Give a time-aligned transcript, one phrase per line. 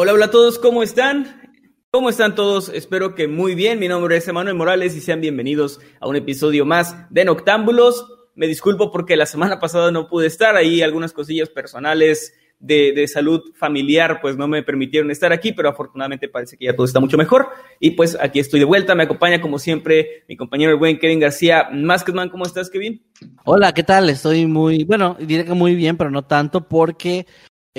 [0.00, 1.42] Hola, hola a todos, ¿cómo están?
[1.90, 2.68] ¿Cómo están todos?
[2.68, 3.80] Espero que muy bien.
[3.80, 8.06] Mi nombre es Emanuel Morales y sean bienvenidos a un episodio más de Noctámbulos.
[8.36, 13.40] Me disculpo porque la semana pasada no pude estar ahí, algunas cosillas personales de, salud
[13.54, 17.18] familiar pues no me permitieron estar aquí, pero afortunadamente parece que ya todo está mucho
[17.18, 17.48] mejor.
[17.80, 21.18] Y pues aquí estoy de vuelta, me acompaña como siempre mi compañero el buen Kevin
[21.18, 21.70] García.
[21.72, 23.02] Masketman, ¿cómo estás Kevin?
[23.44, 24.10] Hola, ¿qué tal?
[24.10, 27.26] Estoy muy, bueno, diré que muy bien, pero no tanto porque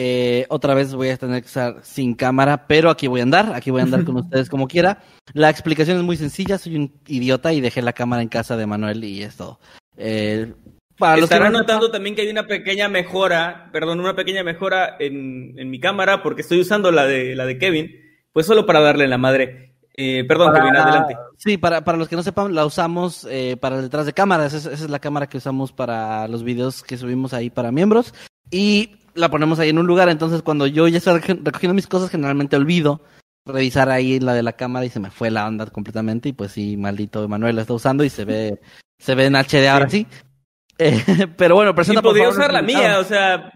[0.01, 3.51] eh, otra vez voy a tener que estar sin cámara, pero aquí voy a andar,
[3.53, 4.99] aquí voy a andar con ustedes como quiera.
[5.33, 8.65] La explicación es muy sencilla, soy un idiota y dejé la cámara en casa de
[8.65, 9.59] Manuel y es todo.
[9.97, 10.53] Eh,
[10.97, 11.57] para Estarán que...
[11.57, 16.23] notando también que hay una pequeña mejora, perdón, una pequeña mejora en, en, mi cámara
[16.23, 17.91] porque estoy usando la de, la de Kevin,
[18.31, 19.73] pues solo para darle la madre.
[19.97, 21.17] Eh, perdón, para, Kevin, adelante.
[21.35, 24.53] Sí, para, para los que no sepan, la usamos eh, para detrás de cámaras.
[24.53, 28.13] Esa, esa es la cámara que usamos para los videos que subimos ahí para miembros.
[28.49, 32.09] Y la ponemos ahí en un lugar, entonces cuando yo ya estoy recogiendo mis cosas,
[32.09, 33.01] generalmente olvido
[33.45, 36.51] revisar ahí la de la cámara y se me fue la onda completamente y pues
[36.51, 38.59] sí, maldito Emanuel la está usando y se ve
[38.97, 40.07] se ve en HD ahora sí.
[40.81, 41.03] Eh,
[41.35, 43.51] pero bueno, presenta y podría usar la mía, o sea,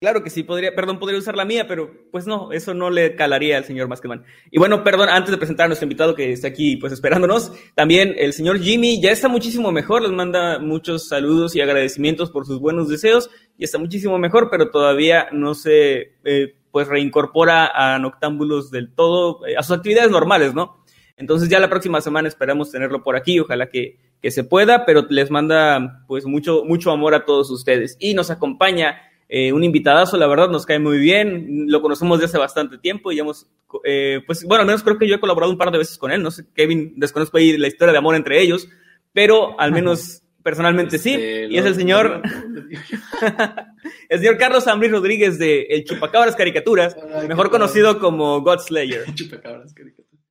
[0.00, 3.14] claro que sí, podría, perdón, podría usar la mía, pero pues no, eso no le
[3.16, 4.24] calaría al señor Maskeman.
[4.50, 8.14] Y bueno, perdón, antes de presentar a nuestro invitado que está aquí pues esperándonos, también
[8.16, 12.60] el señor Jimmy ya está muchísimo mejor, les manda muchos saludos y agradecimientos por sus
[12.60, 18.70] buenos deseos y está muchísimo mejor, pero todavía no se eh, pues reincorpora a Noctámbulos
[18.70, 20.84] del todo, eh, a sus actividades normales, ¿no?
[21.16, 25.06] Entonces ya la próxima semana esperamos tenerlo por aquí, ojalá que, que se pueda, pero
[25.08, 27.96] les manda pues mucho, mucho amor a todos ustedes.
[27.98, 32.32] Y nos acompaña eh, un invitadazo, la verdad nos cae muy bien, lo conocemos desde
[32.32, 33.48] hace bastante tiempo y hemos,
[33.82, 36.12] eh, pues bueno, al menos creo que yo he colaborado un par de veces con
[36.12, 38.68] él, no sé, Kevin, desconozco ahí la historia de amor entre ellos,
[39.12, 42.22] pero al menos personalmente sí, este, y es el señor,
[44.08, 46.96] el señor Carlos Ambrí Rodríguez de El Chupacabras Caricaturas,
[47.26, 49.06] mejor conocido como God Slayer.
[49.16, 50.22] Chupacabras Caricaturas.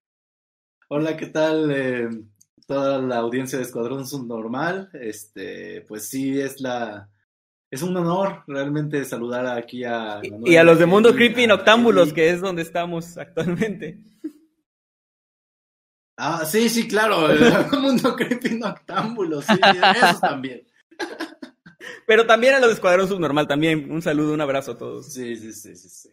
[0.88, 1.70] Hola, ¿qué tal?
[1.70, 2.08] Eh,
[2.66, 7.10] toda la audiencia de Escuadrón Subnormal, este, pues sí, es la
[7.70, 10.22] es un honor realmente saludar aquí a...
[10.24, 14.00] Manuel, y a los de Mundo Creepy Noctámbulos, que es donde estamos actualmente.
[16.18, 17.40] Ah, sí, sí, claro, el
[17.82, 20.64] Mundo Creepy Noctámbulos, sí, eso también.
[22.08, 25.12] Pero también a los de Escuadrón Subnormal, también un saludo, un abrazo a todos.
[25.12, 26.10] Sí, sí, sí, sí, sí.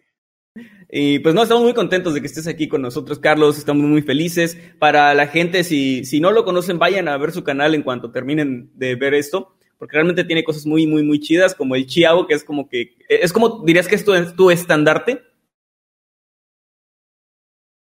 [0.91, 3.57] Y pues no, estamos muy contentos de que estés aquí con nosotros, Carlos.
[3.57, 4.59] Estamos muy felices.
[4.79, 8.11] Para la gente, si, si no lo conocen, vayan a ver su canal en cuanto
[8.11, 12.29] terminen de ver esto porque realmente tiene cosas muy, muy, muy chidas, como el Chiavo,
[12.29, 15.25] que es como que, es como, dirías que es tu, tu estandarte.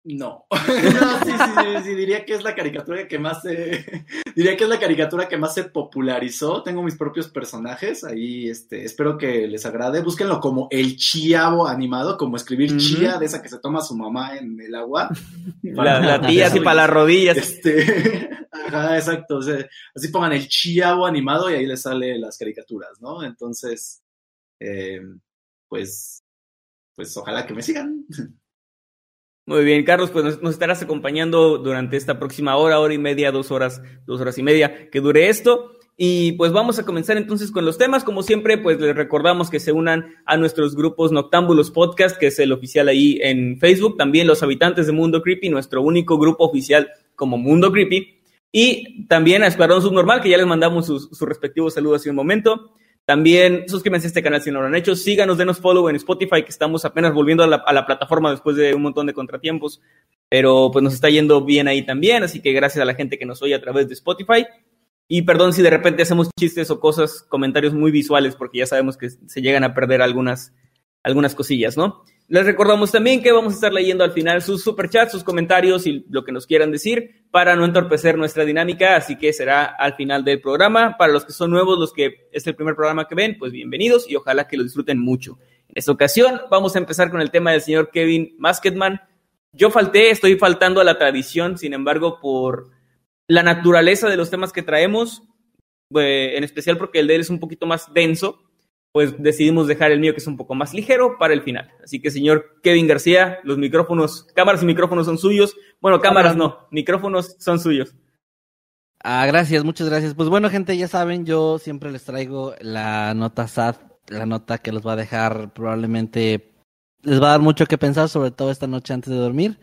[0.04, 0.46] No.
[0.50, 4.04] no sí, sí, sí, diría que es la caricatura que más se,
[4.34, 6.62] diría que es la caricatura que más se popularizó.
[6.62, 10.02] Tengo mis propios personajes ahí, este, espero que les agrade.
[10.02, 12.78] Búsquenlo como el chiavo animado, como escribir uh -huh.
[12.78, 15.08] chía de esa que se toma su mamá en el agua.
[15.62, 17.36] La, la tía así para las rodillas.
[17.36, 19.36] Este, ajá, exacto.
[19.36, 23.22] O sea, así pongan el chiavo animado y ahí les sale las caricaturas, ¿no?
[23.22, 24.02] Entonces,
[24.60, 25.00] eh,
[25.68, 26.22] pues,
[26.94, 28.06] pues ojalá que me sigan.
[29.44, 33.50] Muy bien, Carlos, pues nos, estarás acompañando durante esta próxima hora, hora y media, dos
[33.50, 35.72] horas, dos horas y media que dure esto.
[35.96, 38.04] Y pues vamos a comenzar entonces con los temas.
[38.04, 42.38] Como siempre, pues les recordamos que se unan a nuestros grupos Noctámbulos Podcast, que es
[42.38, 43.96] el oficial ahí en Facebook.
[43.96, 48.20] También los habitantes de Mundo Creepy, nuestro único grupo oficial como Mundo Creepy.
[48.52, 52.16] Y también a Escuadrón Subnormal, que ya les mandamos sus, sus respectivos saludos hace un
[52.16, 52.74] momento.
[53.04, 54.94] También suscríbanse a este canal si no lo han hecho.
[54.94, 58.56] Síganos, denos follow en Spotify, que estamos apenas volviendo a la, a la, plataforma después
[58.56, 59.80] de un montón de contratiempos.
[60.28, 62.22] Pero pues nos está yendo bien ahí también.
[62.22, 64.46] Así que gracias a la gente que nos oye a través de Spotify.
[65.08, 68.96] Y perdón si de repente hacemos chistes o cosas, comentarios muy visuales, porque ya sabemos
[68.96, 70.54] que se llegan a perder algunas,
[71.02, 72.04] algunas cosillas, ¿no?
[72.32, 76.06] Les recordamos también que vamos a estar leyendo al final sus superchats, sus comentarios y
[76.08, 80.24] lo que nos quieran decir para no entorpecer nuestra dinámica, así que será al final
[80.24, 80.96] del programa.
[80.96, 84.10] Para los que son nuevos, los que es el primer programa que ven, pues bienvenidos
[84.10, 85.38] y ojalá que lo disfruten mucho.
[85.68, 89.02] En esta ocasión vamos a empezar con el tema del señor Kevin Masketman.
[89.52, 92.70] Yo falté, estoy faltando a la tradición, sin embargo, por
[93.28, 95.22] la naturaleza de los temas que traemos,
[95.96, 98.38] eh, en especial porque el de él es un poquito más denso,
[98.92, 101.70] pues decidimos dejar el mío que es un poco más ligero para el final.
[101.82, 105.56] Así que, señor Kevin García, los micrófonos, cámaras y micrófonos son suyos.
[105.80, 107.94] Bueno, cámaras no, micrófonos son suyos.
[109.02, 110.14] Ah, gracias, muchas gracias.
[110.14, 114.72] Pues bueno, gente, ya saben, yo siempre les traigo la nota SAT, la nota que
[114.72, 116.52] los va a dejar probablemente,
[117.02, 119.58] les va a dar mucho que pensar, sobre todo esta noche antes de dormir.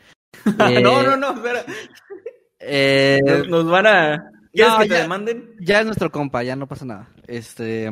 [0.45, 1.63] Eh, no, no, no, espera.
[2.59, 4.31] Eh, nos, nos, van a...
[4.51, 5.55] ¿Quieres no, que ya, te demanden?
[5.61, 7.09] Ya es nuestro compa, ya no pasa nada.
[7.27, 7.89] Este...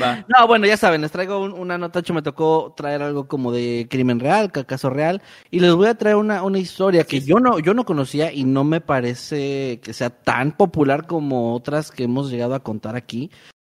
[0.00, 0.24] Va.
[0.28, 3.86] No, bueno, ya saben, les traigo un, una nota, me tocó traer algo como de
[3.90, 7.38] crimen real, caso real, y les voy a traer una, una historia que sí, yo
[7.38, 12.04] no, yo no conocía y no me parece que sea tan popular como otras que
[12.04, 13.30] hemos llegado a contar aquí,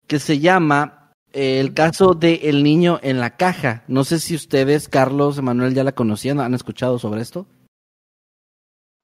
[0.06, 3.84] que se llama eh, el caso de El niño en la caja.
[3.88, 7.46] No sé si ustedes, Carlos, Emanuel, ya la conocían, han escuchado sobre esto.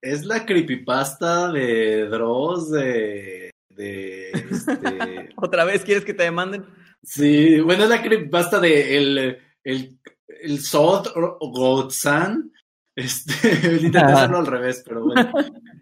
[0.00, 3.47] Es la creepypasta de Dross de
[3.78, 5.30] de este...
[5.36, 6.66] ¿Otra vez quieres que te demanden?
[7.02, 9.98] Sí, bueno, es la creepypasta de el, el,
[10.42, 11.08] el Sod
[11.40, 12.52] Godsan.
[12.94, 15.30] Este, intenté hacerlo al revés, pero bueno.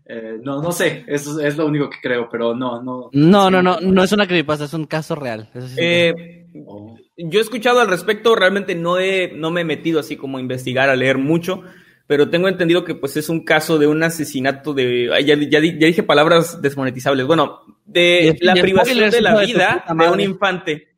[0.04, 3.08] Eh, no, no sé, eso es lo único que creo, pero no, no.
[3.12, 5.50] No, no, no, no es una creepypasta, es un caso real.
[5.54, 6.96] Eso sí eh, oh.
[7.16, 10.42] Yo he escuchado al respecto, realmente no, he, no me he metido así como a
[10.42, 11.62] investigar, a leer mucho
[12.06, 15.86] pero tengo entendido que pues es un caso de un asesinato de, ya, ya, ya
[15.86, 20.88] dije palabras desmonetizables, bueno, de, la privación de la vida de, de, un infante.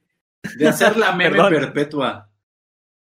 [0.56, 2.31] De hacer la meme perpetua.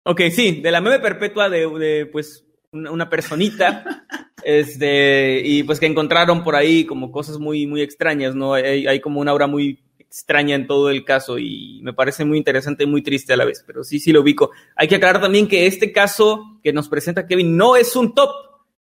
[0.04, 4.06] Ok, sí, de la meme perpetua de, de pues una, una personita,
[4.44, 8.56] este, y pues que encontraron por ahí como cosas muy, muy extrañas, ¿no?
[8.56, 12.38] Hay, hay como una aura muy extraña en todo el caso y me parece muy
[12.38, 14.52] interesante y muy triste a la vez, pero sí, sí lo ubico.
[14.76, 18.30] Hay que aclarar también que este caso que nos presenta Kevin no es un top.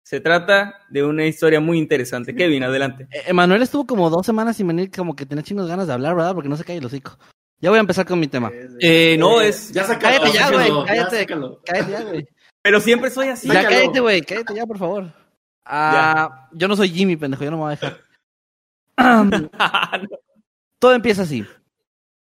[0.02, 2.34] Se trata de una historia muy interesante.
[2.34, 3.06] Kevin, adelante.
[3.24, 6.34] Emanuel estuvo como dos semanas sin venir, como que tenía chingos ganas de hablar, ¿verdad?
[6.34, 7.16] Porque no se cae el hocico.
[7.60, 8.50] Ya voy a empezar con mi tema.
[8.80, 9.70] Eh, no, es...
[9.70, 10.86] Ya sácalo, cállate ya, güey.
[10.86, 11.26] Cállate, ya,
[11.64, 12.28] cállate ya, güey.
[12.62, 13.46] Pero siempre soy así.
[13.46, 14.22] Ya cállate, güey.
[14.22, 15.12] Cállate ya, por favor.
[15.64, 17.44] Ah, yo no soy Jimmy, pendejo.
[17.44, 18.00] Yo no me voy a dejar.
[20.82, 21.46] Todo empieza así.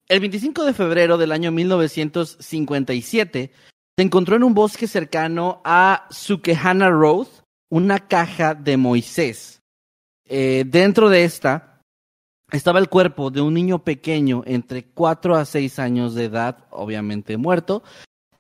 [0.08, 3.52] El 25 de febrero del año 1957
[3.94, 7.26] se encontró en un bosque cercano a Sukehana Road
[7.68, 9.60] una caja de Moisés.
[10.24, 11.82] Eh, dentro de esta
[12.50, 17.36] estaba el cuerpo de un niño pequeño entre 4 a 6 años de edad, obviamente
[17.36, 17.82] muerto,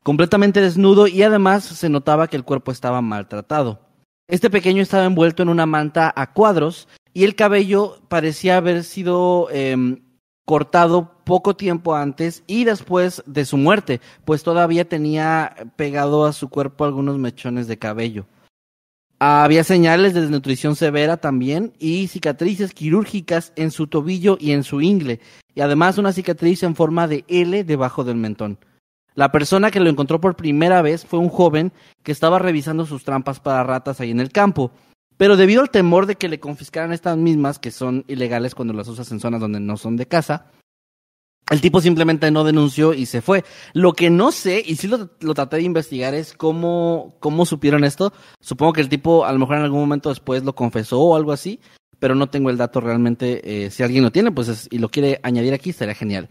[0.02, 3.82] completamente desnudo y además se notaba que el cuerpo estaba maltratado.
[4.28, 9.48] Este pequeño estaba envuelto en una manta a cuadros y el cabello parecía haber sido
[9.52, 9.98] eh,
[10.46, 16.48] cortado poco tiempo antes y después de su muerte, pues todavía tenía pegado a su
[16.48, 18.26] cuerpo algunos mechones de cabello.
[19.18, 24.80] Había señales de desnutrición severa también y cicatrices quirúrgicas en su tobillo y en su
[24.80, 25.20] ingle,
[25.54, 28.58] y además una cicatriz en forma de L debajo del mentón.
[29.14, 31.72] La persona que lo encontró por primera vez fue un joven
[32.02, 34.70] que estaba revisando sus trampas para ratas ahí en el campo,
[35.16, 38.88] pero debido al temor de que le confiscaran estas mismas, que son ilegales cuando las
[38.88, 40.50] usas en zonas donde no son de casa,
[41.50, 43.44] el tipo simplemente no denunció y se fue.
[43.72, 48.12] Lo que no sé, y sí lo, traté de investigar, es cómo, cómo supieron esto.
[48.40, 51.32] Supongo que el tipo a lo mejor en algún momento después lo confesó o algo
[51.32, 51.60] así,
[52.00, 53.66] pero no tengo el dato realmente.
[53.66, 56.28] Eh, si alguien lo tiene, pues es, y lo quiere añadir aquí, estaría genial.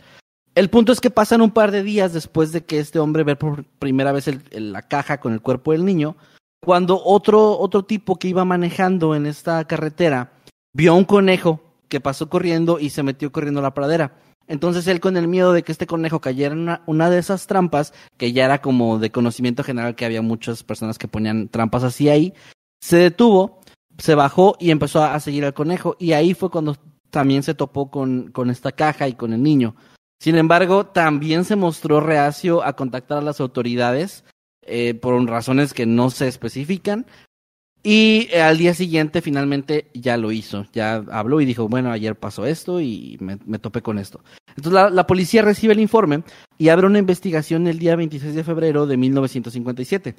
[0.53, 3.37] El punto es que pasan un par de días después de que este hombre ve
[3.37, 6.17] por primera vez la caja con el cuerpo del niño,
[6.65, 10.33] cuando otro, otro tipo que iba manejando en esta carretera
[10.73, 14.17] vio a un conejo que pasó corriendo y se metió corriendo a la pradera.
[14.47, 17.93] Entonces él con el miedo de que este conejo cayera en una, de esas trampas,
[18.17, 22.09] que ya era como de conocimiento general que había muchas personas que ponían trampas así
[22.09, 22.33] ahí,
[22.81, 23.59] se detuvo,
[23.99, 25.95] se bajó y empezó a, a seguir al conejo.
[25.99, 26.75] Y ahí fue cuando
[27.11, 29.75] también se topó con, con esta caja y con el niño.
[30.19, 34.23] Sin embargo, también se mostró reacio a contactar a las autoridades
[34.65, 37.05] eh, por razones que no se especifican.
[37.83, 42.15] Y eh, al día siguiente finalmente ya lo hizo, ya habló y dijo, bueno, ayer
[42.15, 44.23] pasó esto y me, topé con esto.
[44.49, 46.23] Entonces la, la, policía recibe el informe
[46.57, 50.15] y abre una investigación el día 26 de febrero de 1957.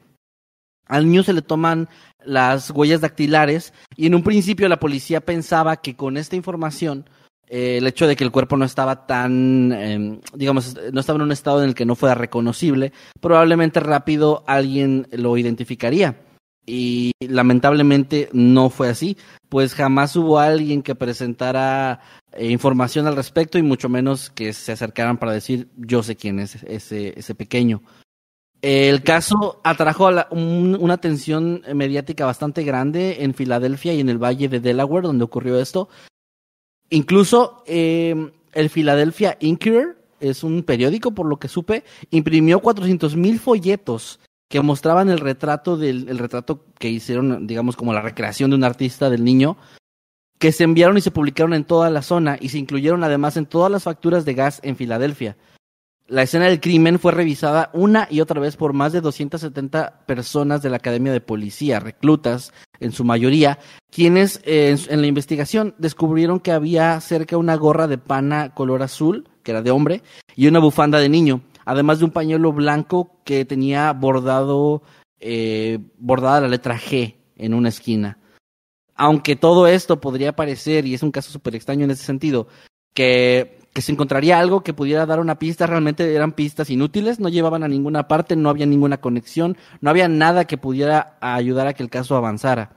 [0.86, 1.88] Al niño se le toman
[2.24, 7.10] las huellas dactilares y en un principio la policía pensaba que con esta información
[7.48, 11.22] Eh, el hecho de que el cuerpo no estaba tan, em, digamos, no estaba en
[11.22, 16.20] un estado en el que no fuera reconocible, probablemente rápido alguien lo identificaría.
[16.68, 19.16] Y lamentablemente no fue así,
[19.48, 22.00] pues jamás hubo alguien que presentara
[22.32, 26.40] eh, información al respecto y mucho menos que se acercaran para decir yo sé quién
[26.40, 27.82] es ese, ese pequeño.
[28.62, 34.58] El caso atrajo una atención mediática bastante grande en Filadelfia y en el Valle de
[34.58, 35.88] Delaware, donde ocurrió esto.
[36.90, 43.38] Incluso em, el Philadelphia Inquirer, es un periódico, por lo que supe, imprimió 400 mil
[43.38, 48.56] folletos que mostraban el retrato del el retrato que hicieron, digamos, como la recreación de
[48.56, 49.56] un artista del niño,
[50.38, 53.46] que se enviaron y se publicaron en toda la zona y se incluyeron además en
[53.46, 55.36] todas las facturas de gas en Filadelfia.
[56.08, 60.62] La escena del crimen fue revisada una y otra vez por más de 270 personas
[60.62, 63.58] de la Academia de Policía, reclutas en su mayoría,
[63.90, 69.28] quienes eh, en la investigación descubrieron que había cerca una gorra de pana color azul,
[69.42, 70.02] que era de hombre,
[70.34, 74.82] y una bufanda de niño, además de un pañuelo blanco que tenía bordado,
[75.18, 78.18] eh, bordada la letra G en una esquina.
[78.94, 82.48] Aunque todo esto podría parecer, y es un caso súper extraño en ese sentido,
[82.94, 87.28] que que se encontraría algo que pudiera dar una pista, realmente eran pistas inútiles, no
[87.28, 91.74] llevaban a ninguna parte, no había ninguna conexión, no había nada que pudiera ayudar a
[91.74, 92.72] que el caso avanzara.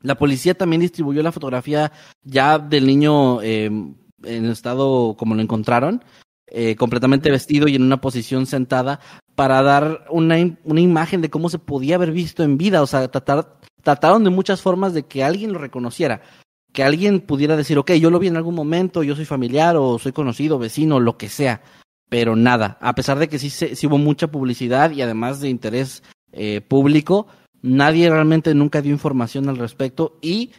[0.00, 1.92] La policía también distribuyó la fotografía
[2.22, 6.02] ya del niño eh, en estado como lo encontraron,
[6.46, 9.00] eh, completamente vestido y en una posición sentada,
[9.34, 13.06] para dar una, una imagen de cómo se podía haber visto en vida, o sea,
[13.08, 16.22] tratar, trataron de muchas formas de que alguien lo reconociera
[16.72, 19.98] que alguien pudiera decir, ok, yo lo vi en algún momento, yo soy familiar o
[19.98, 21.62] soy conocido, vecino, lo que sea,
[22.08, 26.60] pero nada, a pesar de que sí, hubo mucha publicidad y además de interés eh,
[26.60, 27.26] público,
[27.62, 30.52] nadie realmente nunca dio información al respecto y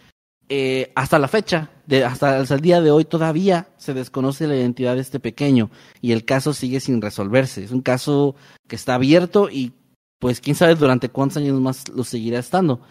[0.50, 4.96] eh, hasta la fecha, de, hasta el día de hoy todavía se desconoce la identidad
[4.96, 7.64] de este pequeño y el caso sigue sin resolverse.
[7.64, 8.36] Es un caso
[8.68, 9.72] que está abierto y
[10.20, 12.82] pues quién sabe durante cuántos años más lo seguirá estando.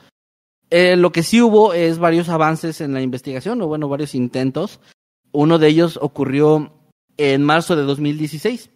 [0.70, 4.80] Eh, lo que sí hubo es varios avances en la investigación, o bueno, varios intentos.
[5.32, 6.72] Uno de ellos ocurrió
[7.16, 8.70] en marzo de 2016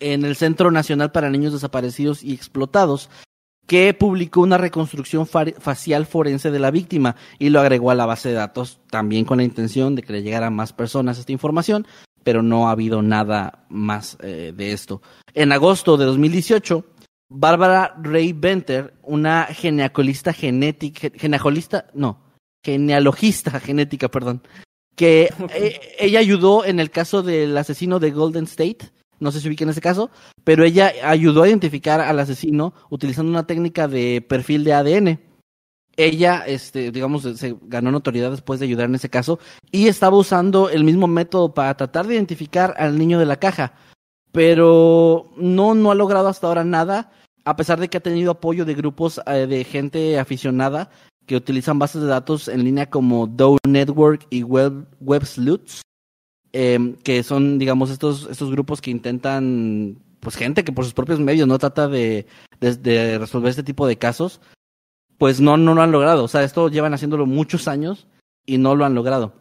[0.00, 3.10] en el Centro Nacional para Niños Desaparecidos y Explotados,
[3.66, 8.30] que publicó una reconstrucción facial forense de la víctima y lo agregó a la base
[8.30, 11.86] de datos también con la intención de que le llegara a más personas esta información,
[12.24, 15.02] pero no ha habido nada más eh, de esto.
[15.34, 16.84] En agosto de 2018,
[17.30, 22.18] Bárbara Ray Benter, una genealogista genética, genealogista, no,
[22.62, 24.42] genealogista genética, perdón,
[24.96, 29.48] que eh, ella ayudó en el caso del asesino de Golden State, no sé si
[29.48, 30.10] ubica en ese caso,
[30.42, 35.20] pero ella ayudó a identificar al asesino utilizando una técnica de perfil de ADN.
[35.96, 39.38] Ella, este, digamos, se ganó notoriedad después de ayudar en ese caso
[39.70, 43.74] y estaba usando el mismo método para tratar de identificar al niño de la caja,
[44.32, 47.12] pero no, no ha logrado hasta ahora nada
[47.44, 50.90] a pesar de que ha tenido apoyo de grupos eh, de gente aficionada
[51.26, 55.82] que utilizan bases de datos en línea como Dow Network y Web, WebSleuths,
[56.52, 61.20] em, que son, digamos, estos, estos grupos que intentan, pues gente que por sus propios
[61.20, 62.26] medios no trata de,
[62.60, 64.40] de, resolver este tipo de casos,
[65.18, 66.24] pues no, no lo han logrado.
[66.24, 68.08] O sea, esto llevan haciéndolo muchos años
[68.44, 69.34] y no lo han logrado.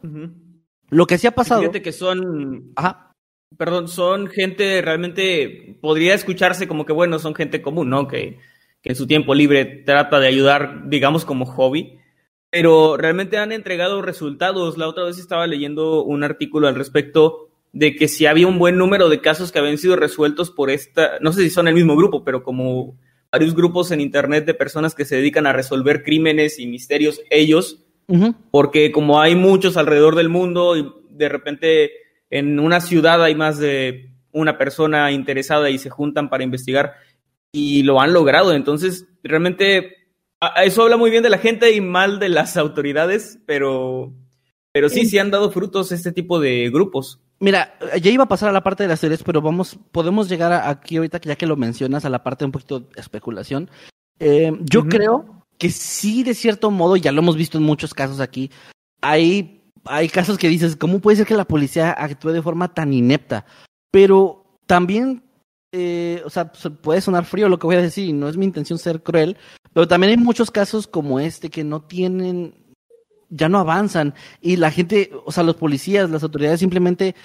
[0.89, 1.61] Lo que sí ha pasado...
[1.61, 2.71] Fíjate que son...
[2.75, 3.08] Ajá
[3.57, 8.07] perdón, son gente realmente, podría escucharse como que, bueno, son gente común, ¿no?
[8.07, 8.39] Que,
[8.81, 11.99] que en su tiempo libre trata de ayudar, digamos, como hobby,
[12.49, 14.77] pero realmente han entregado resultados.
[14.77, 18.77] La otra vez estaba leyendo un artículo al respecto de que si había un buen
[18.77, 21.95] número de casos que habían sido resueltos por esta, no sé si son el mismo
[21.95, 22.97] grupo, pero como
[23.31, 27.83] varios grupos en Internet de personas que se dedican a resolver crímenes y misterios ellos,
[28.49, 31.91] porque como hay muchos alrededor del mundo y de repente
[32.29, 36.93] en una ciudad hay más de una persona interesada y se juntan para investigar
[37.51, 38.53] y lo han logrado.
[38.53, 39.95] Entonces, realmente,
[40.63, 44.13] eso habla muy bien de la gente y mal de las autoridades, pero,
[44.71, 47.19] pero sí, sí han dado frutos este tipo de grupos.
[47.39, 50.51] Mira, ya iba a pasar a la parte de las series, pero vamos, podemos llegar
[50.53, 53.69] aquí ahorita, ya que lo mencionas, a la parte de un poquito de especulación.
[54.19, 58.19] Eh, yo creo que sí, de cierto modo, ya lo hemos visto en muchos casos
[58.19, 58.51] aquí,
[59.01, 62.93] hay hay casos que dices, ¿cómo puede ser que la policía actúe de forma tan
[62.93, 63.45] inepta?
[63.91, 65.23] Pero también,
[65.71, 68.79] eh, o sea, puede sonar frío lo que voy a decir, no es mi intención
[68.79, 69.37] ser cruel,
[69.73, 72.55] pero también hay muchos casos como este que no tienen,
[73.29, 77.15] ya no avanzan, y la gente, o sea, los policías, las autoridades simplemente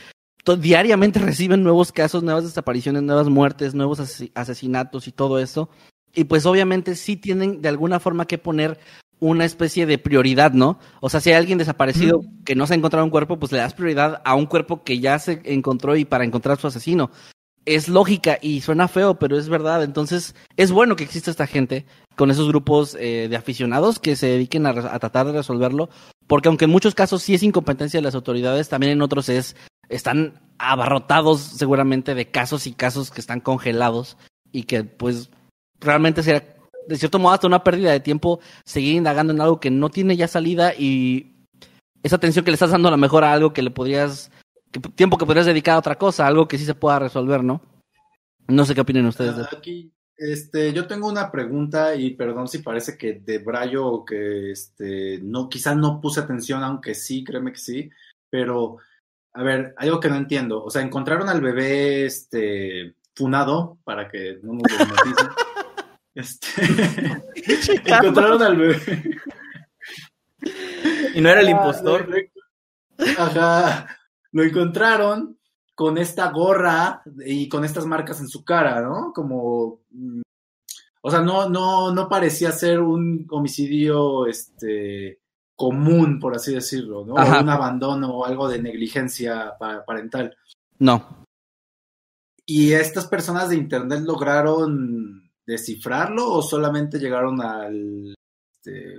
[0.58, 4.00] diariamente reciben nuevos casos, nuevas desapariciones, nuevas muertes, nuevos
[4.34, 5.68] asesinatos y todo eso.
[6.14, 8.78] Y pues obviamente sí tienen de alguna forma que poner
[9.24, 10.78] una especie de prioridad, ¿no?
[11.00, 13.58] O sea, si hay alguien desaparecido que no se ha encontrado un cuerpo, pues le
[13.58, 17.10] das prioridad a un cuerpo que ya se encontró y para encontrar a su asesino.
[17.64, 19.82] Es lógica y suena feo, pero es verdad.
[19.82, 24.26] Entonces, es bueno que exista esta gente con esos grupos eh, de aficionados que se
[24.26, 25.88] dediquen a, a, tratar de resolverlo,
[26.26, 29.56] porque aunque en muchos casos sí es incompetencia de las autoridades, también en otros es
[29.88, 34.18] están abarrotados seguramente de casos y casos que están congelados
[34.52, 35.30] y que pues
[35.80, 36.53] realmente será
[36.86, 40.16] de cierto modo hasta una pérdida de tiempo seguir indagando en algo que no tiene
[40.16, 41.34] ya salida y
[42.02, 44.30] esa atención que le estás dando a lo mejor a algo que le podrías,
[44.70, 47.62] que, tiempo que podrías dedicar a otra cosa, algo que sí se pueda resolver, ¿no?
[48.46, 49.36] No sé qué opinan ustedes.
[49.36, 54.50] De Aquí, este, yo tengo una pregunta y perdón si parece que de Brayo que
[54.50, 57.90] este, no, quizás no puse atención, aunque sí, créeme que sí,
[58.28, 58.76] pero
[59.32, 64.38] a ver, algo que no entiendo, o sea, encontraron al bebé, este, funado, para que
[64.42, 65.28] no nos desmoticen.
[66.14, 66.48] Este,
[67.84, 69.18] encontraron al bebé.
[71.14, 72.08] Y no era el impostor.
[73.18, 73.86] Ajá.
[74.32, 75.38] Lo encontraron
[75.74, 79.12] con esta gorra y con estas marcas en su cara, ¿no?
[79.12, 79.80] Como.
[79.90, 80.22] Mm,
[81.06, 85.20] o sea, no, no, no parecía ser un homicidio este,
[85.54, 87.14] común, por así decirlo, ¿no?
[87.14, 90.34] O un abandono o algo de negligencia parental.
[90.78, 91.24] No.
[92.46, 98.14] ¿Y estas personas de internet lograron descifrarlo o solamente llegaron al
[98.54, 98.96] este,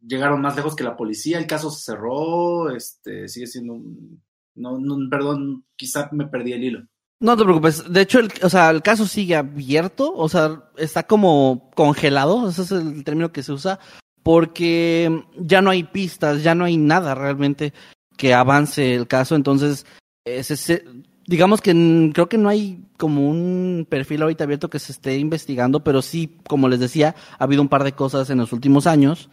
[0.00, 4.22] llegaron más lejos que la policía, el caso se cerró, este sigue siendo un
[4.56, 6.86] no, no perdón, quizá me perdí el hilo.
[7.20, 11.04] No te preocupes, de hecho el, o sea, el caso sigue abierto, o sea, está
[11.04, 13.80] como congelado, ese es el término que se usa,
[14.22, 17.72] porque ya no hay pistas, ya no hay nada realmente
[18.16, 19.86] que avance el caso, entonces
[20.24, 20.84] ese,
[21.26, 21.72] digamos que
[22.12, 26.38] creo que no hay como un perfil ahorita abierto que se esté investigando, pero sí,
[26.46, 29.30] como les decía, ha habido un par de cosas en los últimos años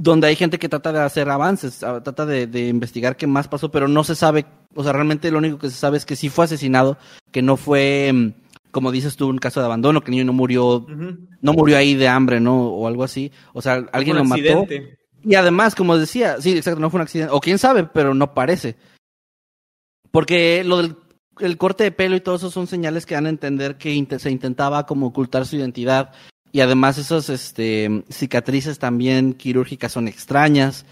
[0.00, 3.88] donde hay gente que trata de hacer avances, trata de, investigar qué más pasó, pero
[3.88, 6.44] no se sabe, o sea, realmente lo único que se sabe es que sí fue
[6.44, 6.98] asesinado,
[7.32, 8.32] que no fue, mm,
[8.70, 10.86] como dices tú, un caso de abandono, que el niño no murió,
[11.40, 12.68] no murió ahí de hambre, ¿no?
[12.68, 14.66] O algo así, o sea, alguien lo mató.
[15.24, 18.34] Y además, como decía, sí, exacto, no fue un accidente, o quién sabe, pero no
[18.34, 18.76] parece.
[20.10, 20.96] Porque lo del
[21.40, 24.30] el corte de pelo y todo eso son señales que dan a entender que se
[24.30, 26.12] intentaba como ocultar su identidad
[26.52, 30.86] y además esas este, cicatrices también quirúrgicas son extrañas.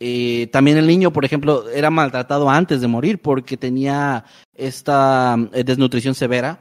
[0.00, 5.64] Eh, también el niño, por ejemplo, era maltratado antes de morir porque tenía esta eh,
[5.64, 6.60] desnutrición severa.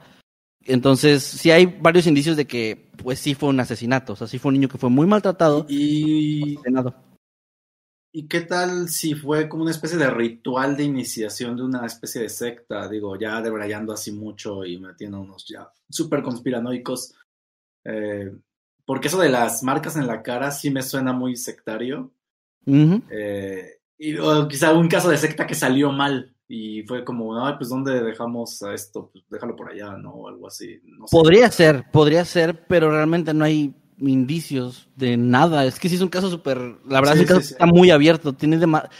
[0.66, 4.14] Entonces, sí hay varios indicios de que, pues sí fue un asesinato.
[4.14, 6.58] O sea, sí fue un niño que fue muy maltratado y
[8.14, 12.22] ¿Y qué tal si fue como una especie de ritual de iniciación de una especie
[12.22, 12.90] de secta?
[12.90, 17.14] Digo, ya debrayando así mucho y metiendo unos ya súper conspiranoicos.
[17.86, 18.32] Eh,
[18.86, 22.12] porque eso de las marcas en la cara sí me suena muy sectario.
[22.66, 27.54] eh, y o quizá un caso de secta que salió mal y fue como, ay,
[27.58, 29.10] pues ¿dónde dejamos a esto?
[29.14, 30.12] Pues déjalo por allá, ¿no?
[30.12, 30.82] O algo así.
[30.84, 31.16] No sé.
[31.16, 33.74] Podría ser, podría ser, pero realmente no hay
[34.10, 35.66] indicios de nada.
[35.66, 38.34] Es que sí es un caso súper, la verdad es que está muy abierto.
[38.34, 38.60] Tiene,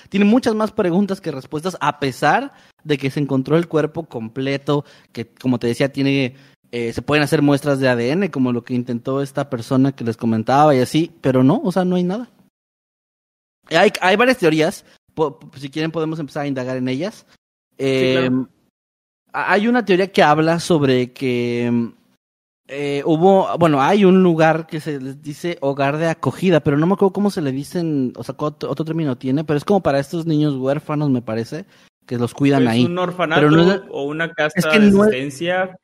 [0.10, 4.86] tiene muchas más preguntas que respuestas, a pesar de que se encontró el cuerpo completo,
[5.12, 6.36] que como te decía, tiene,
[6.72, 10.18] eh, se pueden hacer muestras de ADN, como lo que intentó esta persona que les
[10.18, 12.30] comentaba y así, pero no, o sea, no hay nada.
[13.70, 14.86] Hay, hay varias teorías,
[15.56, 17.26] si quieren podemos empezar a indagar en ellas.
[17.78, 18.48] Em,
[19.34, 21.92] hay una teoría que habla sobre que
[22.68, 26.88] eh, hubo, bueno, hay un lugar que se les dice hogar de acogida, pero no
[26.88, 29.82] me acuerdo cómo se le dicen, o sea, otro, otro término tiene, pero es como
[29.82, 31.66] para estos niños huérfanos, me parece,
[32.06, 32.84] que los cuidan ahí.
[32.84, 33.48] ¿Es un orfanato
[33.90, 35.78] o una casa de asistencia?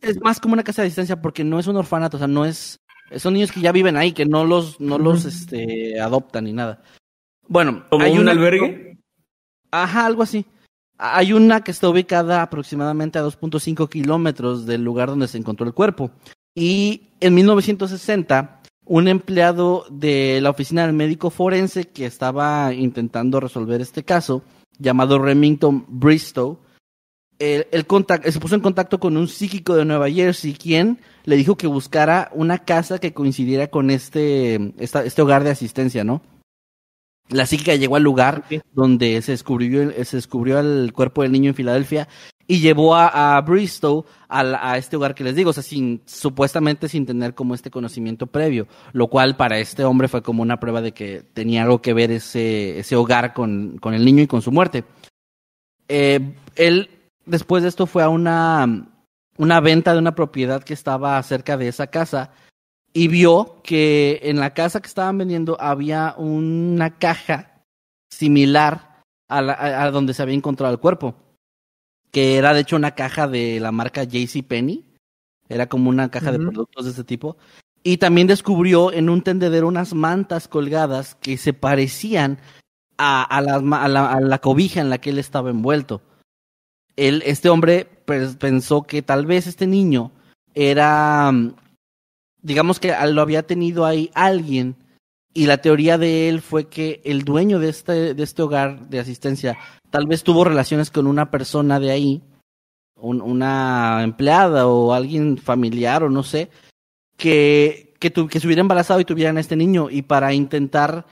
[0.00, 2.44] Es, más como una casa de asistencia porque no es un orfanato, o sea, no
[2.44, 2.78] es,
[3.16, 6.82] son niños que ya viven ahí, que no los, no los, este, adoptan ni nada.
[7.48, 8.98] Bueno, hay un albergue?
[9.70, 10.46] Ajá, algo así.
[10.98, 15.74] Hay una que está ubicada aproximadamente a 2.5 kilómetros del lugar donde se encontró el
[15.74, 16.10] cuerpo.
[16.54, 23.80] Y en 1960, un empleado de la oficina del médico forense que estaba intentando resolver
[23.80, 24.42] este caso,
[24.78, 26.58] llamado Remington Bristow,
[27.38, 27.66] el,
[28.24, 32.30] se puso en contacto con un psíquico de Nueva Jersey, quien le dijo que buscara
[32.32, 36.22] una casa que coincidiera con este, este hogar de asistencia, ¿no?
[37.28, 41.56] La psíquica llegó al lugar donde se descubrió, se descubrió el cuerpo del niño en
[41.56, 42.08] Filadelfia
[42.46, 47.04] y llevó a, Bristow a, este hogar que les digo, o sea, sin, supuestamente sin
[47.04, 50.92] tener como este conocimiento previo, lo cual para este hombre fue como una prueba de
[50.92, 54.52] que tenía algo que ver ese, ese hogar con, con el niño y con su
[54.52, 54.84] muerte.
[55.88, 56.90] Eh, él,
[57.24, 58.88] después de esto, fue a una,
[59.36, 62.30] una venta de una propiedad que estaba cerca de esa casa
[62.96, 67.62] y vio que en la casa que estaban vendiendo había una caja
[68.10, 71.14] similar a, la, a donde se había encontrado el cuerpo,
[72.10, 74.94] que era de hecho una caja de la marca JCPenney,
[75.46, 77.36] era como una caja de productos de este tipo,
[77.82, 82.38] y también descubrió en un tendedero unas mantas colgadas que se parecían
[82.96, 86.00] a, la, la cobija en la que él estaba envuelto.
[86.96, 90.12] Él, este hombre pues, pensó que tal vez este niño
[90.54, 91.30] era,
[92.42, 94.76] digamos que lo había tenido ahí alguien,
[95.34, 99.00] y la teoría de él fue que el dueño de este, de este hogar de
[99.00, 99.58] asistencia
[99.90, 102.22] tal vez tuvo relaciones con una persona de ahí,
[102.98, 106.48] un- una empleada o alguien familiar o no sé,
[107.18, 111.06] que, que, tu- que se hubiera embarazado y tuvieran a este niño y para intentar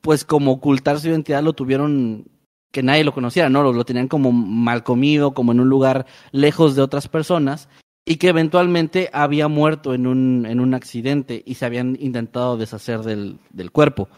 [0.00, 2.26] pues como ocultar su identidad lo tuvieron
[2.72, 3.72] que nadie lo conociera, ¿no?
[3.72, 7.68] Lo tenían como mal comido, como en un lugar lejos de otras personas
[8.04, 13.00] y que eventualmente había muerto en un, en un accidente y se habían intentado deshacer
[13.00, 14.08] del, del cuerpo.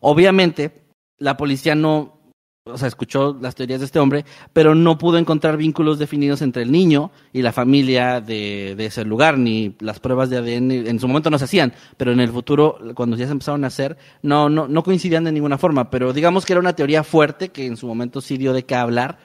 [0.00, 0.84] Obviamente,
[1.18, 2.20] la policía no,
[2.64, 6.62] o sea, escuchó las teorías de este hombre, pero no pudo encontrar vínculos definidos entre
[6.62, 11.00] el niño y la familia de, de ese lugar, ni las pruebas de ADN en
[11.00, 13.96] su momento no se hacían, pero en el futuro, cuando ya se empezaron a hacer,
[14.22, 17.66] no, no, no coincidían de ninguna forma, pero digamos que era una teoría fuerte que
[17.66, 19.18] en su momento sí dio de qué hablar,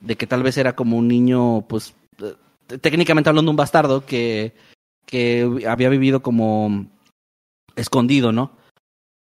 [0.00, 1.94] de que tal vez era como un niño, pues,
[2.66, 4.54] técnicamente hablando, un bastardo que,
[5.06, 6.86] que había vivido como
[7.76, 8.52] escondido, ¿no?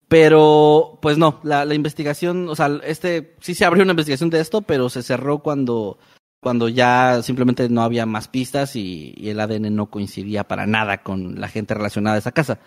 [0.09, 4.62] Pero, pues no, la, investigación, o sea, este, sí se abrió una investigación de esto,
[4.62, 5.98] pero se cerró cuando,
[6.40, 11.05] cuando ya simplemente no había más pistas y, y el ADN no coincidía para nada
[11.05, 12.59] con la gente relacionada a esa casa.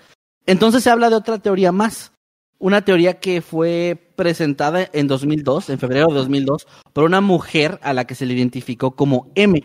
[0.46, 2.14] Entonces se habla de otra teoría más.
[2.60, 7.92] Una teoría que fue presentada en 2002, en febrero de 2002, por una mujer a
[7.92, 9.62] la que se le identificó como M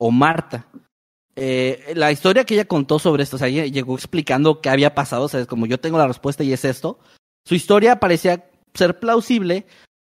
[0.00, 0.66] o Marta.
[1.36, 4.94] Eh, la historia que ella contó sobre esto, o sea, ella llegó explicando qué había
[4.94, 6.98] pasado, o sea, es como yo tengo la respuesta y es esto.
[7.44, 9.66] Su historia parecía ser plausible,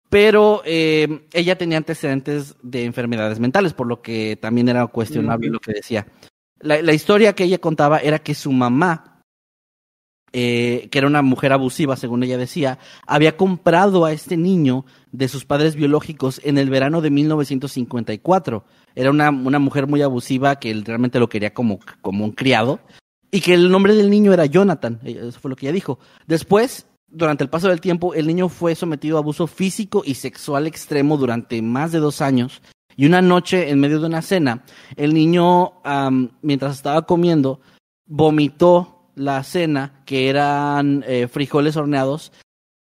[0.09, 5.61] pero eh, ella tenía antecedentes de enfermedades mentales, por lo que también era cuestionable lo
[5.61, 6.07] que decía.
[6.59, 9.12] La, la historia que ella contaba era que su mamá,
[10.33, 15.29] eh, que era una mujer abusiva, según ella decía, había comprado a este niño de
[15.29, 18.65] sus padres biológicos en el verano de 1954.
[18.95, 22.81] Era una, una mujer muy abusiva que él realmente lo quería como, como un criado
[23.31, 25.01] y que el nombre del niño era Jonathan.
[25.05, 25.99] Eh, Eso fue lo que ella dijo.
[26.27, 30.67] Después, durante el paso del tiempo, el niño fue sometido a abuso físico y sexual
[30.67, 32.63] extremo durante más de dos años.
[32.97, 34.65] Y una noche, en medio de una cena,
[34.97, 35.73] el niño,
[36.43, 37.61] mientras estaba comiendo,
[38.07, 42.33] vomitó la cena, que eran eh, frijoles horneados,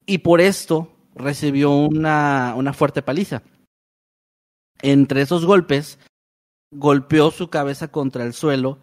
[0.06, 3.42] y por esto recibió una, una fuerte paliza.
[4.80, 5.98] Entre esos golpes,
[6.70, 8.78] golpeó su cabeza contra el suelo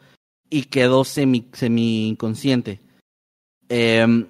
[0.49, 2.81] y quedó semi, semi inconsciente.
[3.69, 4.27] Eh,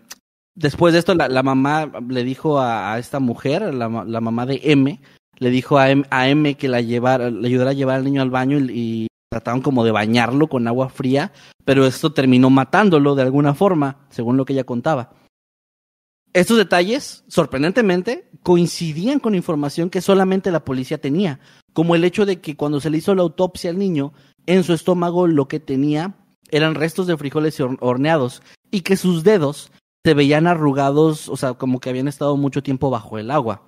[0.56, 4.62] después de esto, la, la, mamá le dijo a, esta mujer, la, la, mamá de
[4.64, 5.00] M,
[5.38, 8.58] le dijo a M, que la llevara, le ayudara a llevar al niño al baño
[8.60, 11.34] y, trataron como de bañarlo con agua fría,
[11.66, 15.12] pero esto terminó matándolo de alguna forma, según lo que ella contaba.
[16.32, 21.42] Estos detalles, sorprendentetemente, coincidían con información que solamente la policía tenía,
[21.74, 24.14] como el hecho de que cuando se le hizo la autopsia al niño,
[24.46, 26.16] en su estómago lo que tenía
[26.50, 29.70] eran restos de frijoles horneados y que sus dedos
[30.06, 33.64] se veían arrugados, o sea, como que habían estado mucho tiempo bajo el agua.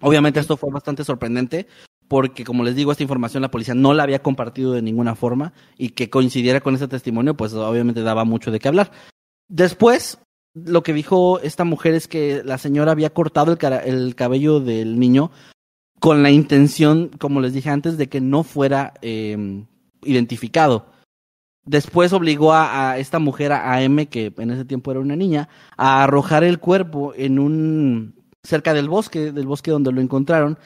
[0.00, 1.66] Obviamente esto fue bastante sorprendente
[2.12, 5.54] porque, como les digo, esta información la policía no la había compartido de ninguna forma
[5.78, 8.90] y que coincidiera con ese testimonio, pues obviamente daba mucho de qué hablar.
[9.48, 10.18] Después,
[10.52, 15.30] lo que dijo esta mujer es que la señora había cortado el, cabello del niño
[16.00, 19.64] con la intención, como les dije antes, de que no fuera eh,
[20.02, 20.88] identificado.
[21.64, 25.48] Después obligó a, a, esta mujer, a M, que en ese tiempo era una niña,
[25.78, 30.58] a arrojar el cuerpo en un cerca del bosque, del bosque donde lo encontraron.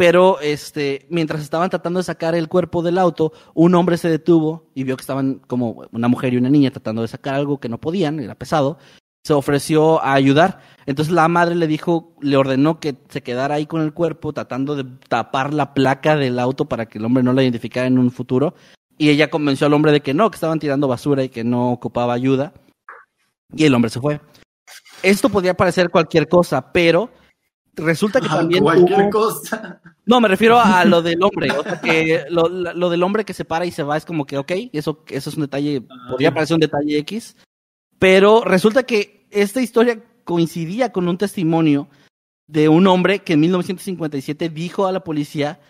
[0.00, 4.70] Pero este, mientras estaban tratando de sacar el cuerpo del auto, un hombre se detuvo
[4.74, 7.68] y vio que estaban como una mujer y una niña tratando de sacar algo que
[7.68, 8.78] no podían, era pesado.
[9.26, 10.60] Se ofreció a ayudar.
[10.86, 14.74] Entonces la madre le dijo, le ordenó que se quedara ahí con el cuerpo, tratando
[14.74, 18.10] de tapar la placa del auto para que el hombre no la identificara en un
[18.10, 18.54] futuro.
[18.96, 21.72] Y ella convenció al hombre de que no, que estaban tirando basura y que no
[21.72, 22.54] ocupaba ayuda.
[23.54, 24.18] Y el hombre se fue.
[25.02, 27.10] Esto podría parecer cualquier cosa, pero
[27.74, 28.62] resulta que ah, también.
[28.62, 29.10] Cualquier hubo...
[29.10, 29.80] cosa.
[30.06, 31.50] No, me refiero a lo del hombre.
[31.50, 34.26] O sea, que lo, lo, del hombre que se para y se va es como
[34.26, 37.36] que, ok, eso, eso es un detalle, podría parecer un detalle X.
[37.98, 41.88] Pero resulta que esta historia coincidía con un testimonio
[42.46, 45.60] de un hombre que en 1957 dijo a la policía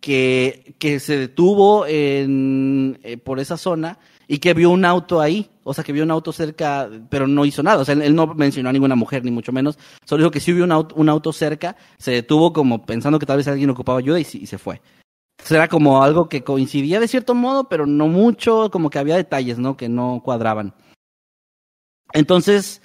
[0.00, 3.98] que, que se detuvo en, eh, por esa zona
[4.32, 7.44] y que vio un auto ahí, o sea, que vio un auto cerca, pero no
[7.44, 10.30] hizo nada, o sea, él, no mencionó a ninguna mujer, ni mucho menos, solo dijo
[10.30, 13.48] que sí vio un auto, un auto cerca, se detuvo como pensando que tal vez
[13.48, 14.82] alguien ocupaba ayuda y, se fue.
[15.42, 19.58] Será como algo que coincidía de cierto modo, pero no mucho, como que había detalles,
[19.58, 19.76] ¿no?
[19.76, 20.74] Que no cuadraban.
[22.12, 22.82] Entonces,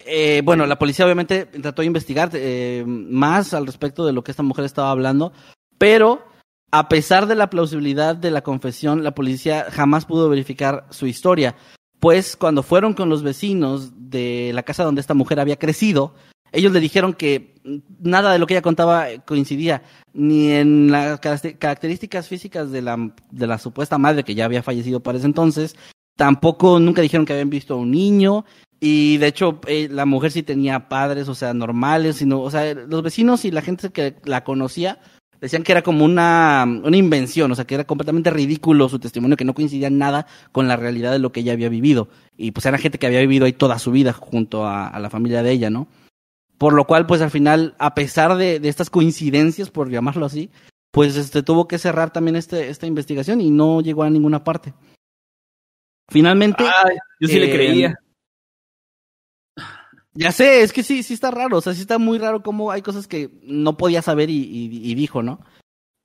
[0.00, 4.32] eh, bueno, la policía obviamente trató de investigar eh, más al respecto de lo que
[4.32, 5.32] esta mujer estaba hablando,
[5.78, 6.33] pero
[6.76, 11.54] a pesar de la plausibilidad de la confesión, la policía jamás pudo verificar su historia,
[12.00, 16.16] pues cuando fueron con los vecinos de la casa donde esta mujer había crecido,
[16.50, 17.54] ellos le dijeron que
[18.00, 23.96] nada de lo que ella contaba coincidía ni en las características físicas de la, supuesta
[23.96, 25.76] madre que ya había fallecido para ese entonces,
[26.16, 28.44] tampoco nunca dijeron que habían visto a un niño,
[28.80, 32.74] y de hecho, eh, la mujer sí tenía padres, o sea, normales, sino, o sea,
[32.74, 34.98] los vecinos y la gente que la conocía
[35.44, 39.36] decían que era como una, una invención, o sea, que era completamente ridículo su testimonio,
[39.36, 42.08] que no coincidía nada con la realidad de lo que ella había vivido.
[42.36, 45.42] Y pues era gente que había vivido ahí toda su vida junto a, la familia
[45.42, 45.86] de ella, ¿no?
[46.56, 50.50] Por lo cual, pues al final, a pesar de, de estas coincidencias, por llamarlo así,
[50.90, 54.72] pues este, tuvo que cerrar también este, esta investigación y no llegó a ninguna parte.
[56.08, 56.64] Finalmente.
[57.20, 57.98] yo sí le eh, creía.
[60.14, 62.70] Ya sé, es que sí, sí está raro, o sea, sí está muy raro cómo
[62.70, 65.40] hay cosas que no podía saber y, dijo, ¿no?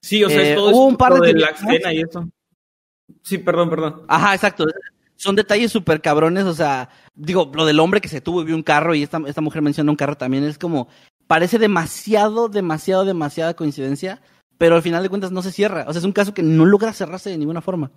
[0.01, 2.27] Sí, o sea, es eh, todo hubo un par de, la escena y eso.
[3.21, 4.01] Sí, perdón, perdón.
[4.07, 4.65] Ajá, exacto.
[5.15, 8.55] Son detalles súper cabrones, o sea, digo, lo del hombre que se tuvo y vio
[8.55, 10.87] un carro y esta, esta mujer menciona un carro también, es como,
[11.27, 14.21] parece demasiado, demasiado, demasiada coincidencia,
[14.57, 15.85] pero al final de cuentas no se cierra.
[15.87, 17.91] O sea, es un caso que no logra cerrarse de ninguna forma.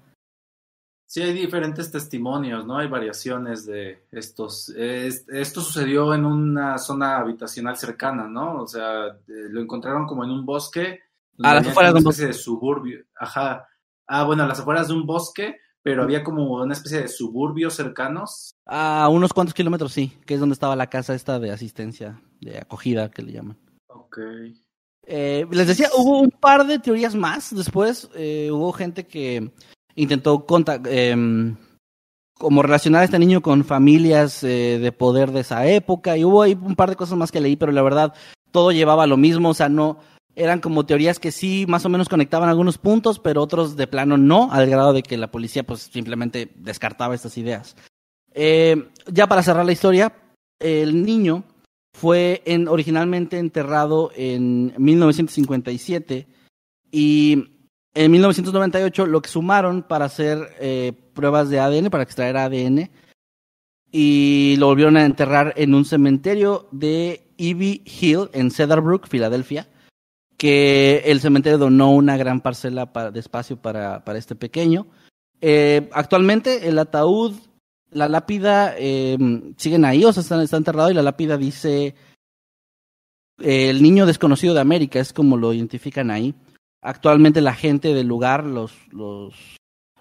[1.12, 2.78] Sí, hay diferentes testimonios, ¿no?
[2.78, 4.70] Hay variaciones de estos.
[4.70, 8.62] esto sucedió en una zona habitacional cercana, ¿no?
[8.62, 11.00] O sea, eh, lo encontraron como en un bosque.
[11.42, 12.26] A las afueras de un bosque.
[12.28, 13.04] de suburbio.
[13.14, 13.68] Ajá.
[14.06, 17.74] Ah, bueno, a las afueras de un bosque, pero había como una especie de suburbios
[17.74, 18.54] cercanos.
[18.64, 22.56] A unos cuantos kilómetros, sí, que es donde estaba la casa esta de asistencia, de
[22.56, 23.58] acogida, que le llaman.
[23.88, 24.18] Ok.
[25.04, 28.08] Eh, les decía, hubo un par de teorías más después.
[28.14, 29.52] Eh, hubo gente que
[29.94, 30.46] intentó
[30.86, 31.54] eh,
[32.38, 36.42] como relacionar a este niño con familias eh, de poder de esa época y hubo
[36.42, 38.14] ahí un par de cosas más que leí, pero la verdad
[38.50, 39.98] todo llevaba a lo mismo, o sea, no
[40.34, 44.16] eran como teorías que sí más o menos conectaban algunos puntos, pero otros de plano
[44.16, 47.76] no, al grado de que la policía pues simplemente descartaba estas ideas.
[48.34, 50.14] Eh, ya para cerrar la historia,
[50.58, 51.44] el niño
[51.92, 56.26] fue en, originalmente enterrado en 1957
[56.90, 57.61] y
[57.94, 62.90] en 1998 lo que sumaron para hacer eh, pruebas de ADN, para extraer ADN,
[63.90, 69.68] y lo volvieron a enterrar en un cementerio de Ivy Hill, en Cedarbrook, Filadelfia,
[70.38, 74.86] que el cementerio donó una gran parcela de espacio para, para este pequeño.
[75.40, 77.34] Eh, actualmente el ataúd,
[77.90, 79.18] la lápida, eh,
[79.58, 81.94] siguen ahí, o sea, está, está enterrado y la lápida dice
[83.38, 86.34] el niño desconocido de América, es como lo identifican ahí.
[86.82, 89.34] Actualmente la gente del lugar, los, los,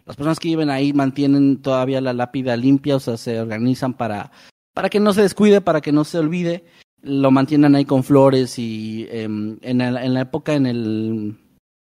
[0.05, 4.31] las personas que viven ahí mantienen todavía la lápida limpia, o sea, se organizan para,
[4.73, 6.65] para que no se descuide, para que no se olvide.
[7.03, 11.37] Lo mantienen ahí con flores y em, en, en, la época en el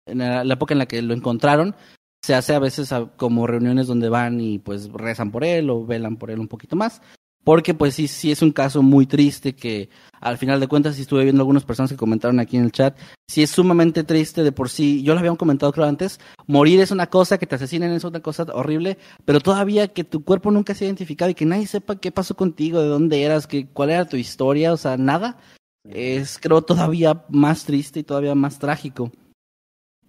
[0.07, 1.75] en la, época en la que lo encontraron
[2.23, 6.17] se hace a veces como reuniones donde van y pues rezan por él o velan
[6.17, 7.01] por él un poquito más
[7.47, 11.03] porque pues sí, sí es un caso muy triste que al final de cuentas, si
[11.03, 14.51] estuve viendo algunas personas que comentaron aquí en el chat, sí es sumamente triste de
[14.51, 17.93] por sí, yo lo había comentado creo antes, morir es una cosa, que te asesinen
[17.93, 21.45] es otra cosa horrible, pero todavía que tu cuerpo nunca se ha identificado y que
[21.45, 24.97] nadie sepa qué pasó contigo, de dónde eras, que, cuál era tu historia, o sea,
[24.97, 25.37] nada,
[25.85, 29.09] es creo todavía más triste y todavía más trágico.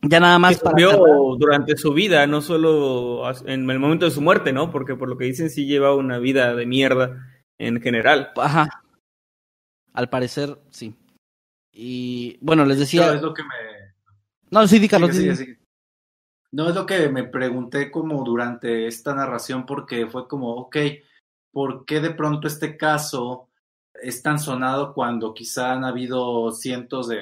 [0.02, 0.96] Ya nada más para.
[1.38, 4.70] durante su vida, no solo en el momento de su muerte, ¿no?
[4.70, 7.26] Porque por lo que dicen, sí lleva una vida de mierda
[7.58, 8.30] en general.
[8.36, 8.68] Ajá.
[9.92, 10.94] Al parecer, sí.
[11.72, 13.06] Y bueno, les decía.
[13.06, 13.48] No, es lo que me.
[14.50, 15.08] No, sí, dígalo.
[16.50, 20.76] No, es lo que me pregunté como durante esta narración, porque fue como, ok,
[21.52, 23.48] ¿por qué de pronto este caso
[24.00, 27.18] es tan sonado cuando quizá han habido cientos de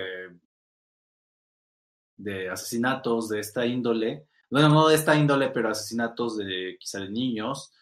[2.17, 7.11] de asesinatos de esta índole, bueno, no de esta índole, pero asesinatos de quizá de
[7.11, 7.73] niños,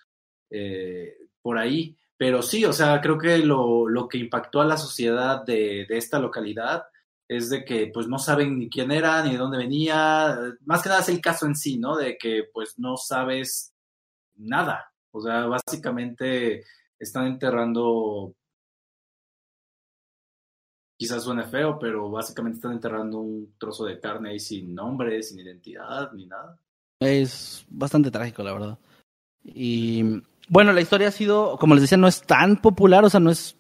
[0.51, 1.97] eh, por ahí.
[2.16, 5.99] Pero sí, o sea, creo que lo, lo que impactó a la sociedad de, de,
[5.99, 6.85] esta localidad
[7.29, 10.38] es de que pues no saben ni quién era, ni de dónde venía.
[10.64, 11.97] Más que nada es el caso en sí, ¿no?
[11.97, 13.75] De que pues no sabes
[14.37, 14.92] nada.
[15.11, 16.64] O sea, básicamente
[16.99, 18.35] están enterrando
[20.96, 25.38] quizás suene feo, pero básicamente están enterrando un trozo de carne ahí sin nombre, sin
[25.38, 26.59] identidad, ni nada.
[27.00, 28.78] Es bastante trágico, la verdad.
[29.42, 33.20] Y bueno, la historia ha sido, como les decía, no es tan popular, o sea,
[33.20, 33.59] no es,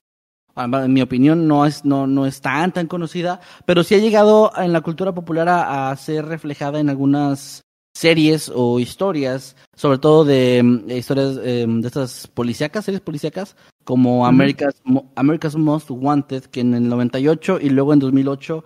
[0.56, 4.52] en mi opinión, no es, no, no es tan, tan conocida, pero sí ha llegado
[4.56, 7.63] en la cultura popular a, a ser reflejada en algunas
[7.96, 14.26] series o historias, sobre todo de mm, historias eh, de estas policíacas, series policíacas, como
[14.26, 18.64] America's, Mo- America's Most Wanted, que en el 98 y luego en 2008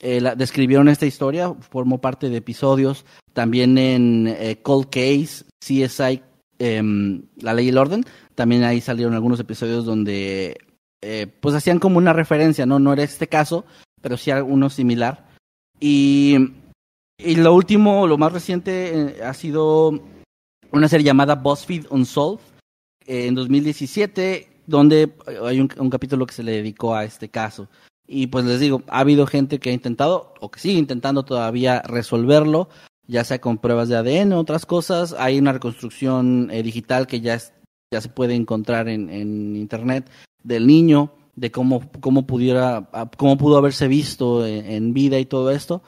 [0.00, 6.22] eh, la- describieron esta historia, formó parte de episodios, también en eh, Cold Case, CSI,
[6.60, 10.56] em, La Ley y el Orden, también ahí salieron algunos episodios donde
[11.02, 12.78] eh, pues hacían como una referencia, ¿no?
[12.78, 13.64] No era este caso,
[14.00, 15.26] pero sí uno similar.
[15.80, 16.36] Y
[17.18, 20.00] y lo último, lo más reciente, eh, ha sido
[20.70, 22.40] una serie llamada BuzzFeed Unsolved
[23.06, 27.68] eh, en 2017, donde hay un, capítulo que se le dedicó a este caso.
[28.06, 31.82] Y pues les digo, ha habido gente que ha intentado, o que sigue intentando todavía
[31.82, 32.68] resolverlo,
[33.08, 35.14] ya sea con pruebas de ADN, otras cosas.
[35.18, 37.52] Hay una reconstrucción eh, digital que ya, es-
[37.92, 40.08] ya se puede encontrar en, internet
[40.44, 45.50] del niño, de cómo, cómo pudiera, ah, cómo pudo haberse visto en vida y todo
[45.50, 45.82] esto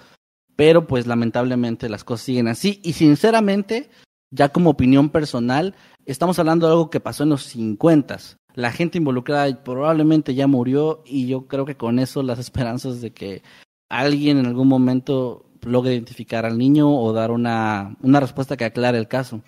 [0.60, 3.88] pero pues lamentablemente las cosas siguen así y sinceramente,
[4.30, 8.18] ya como opinión personal, estamos hablando de algo que pasó en los 50.
[8.56, 13.10] La gente involucrada probablemente ya murió y yo creo que con eso las esperanzas de
[13.10, 13.42] que
[13.88, 18.98] alguien en algún momento logre identificar al niño o dar una, una respuesta que aclare
[18.98, 19.42] el caso.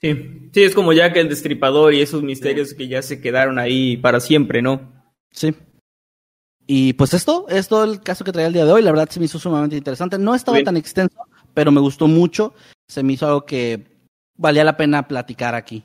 [0.00, 3.58] Sí, sí, es como ya que el destripador y esos misterios que ya se quedaron
[3.58, 4.90] ahí para siempre, ¿no?
[5.32, 5.54] Sí.
[6.74, 8.80] Y pues esto es todo el caso que traía el día de hoy.
[8.80, 10.16] La verdad se me hizo sumamente interesante.
[10.16, 10.64] No estaba Bien.
[10.64, 11.18] tan extenso,
[11.52, 12.54] pero me gustó mucho.
[12.88, 14.08] Se me hizo algo que
[14.38, 15.84] valía la pena platicar aquí.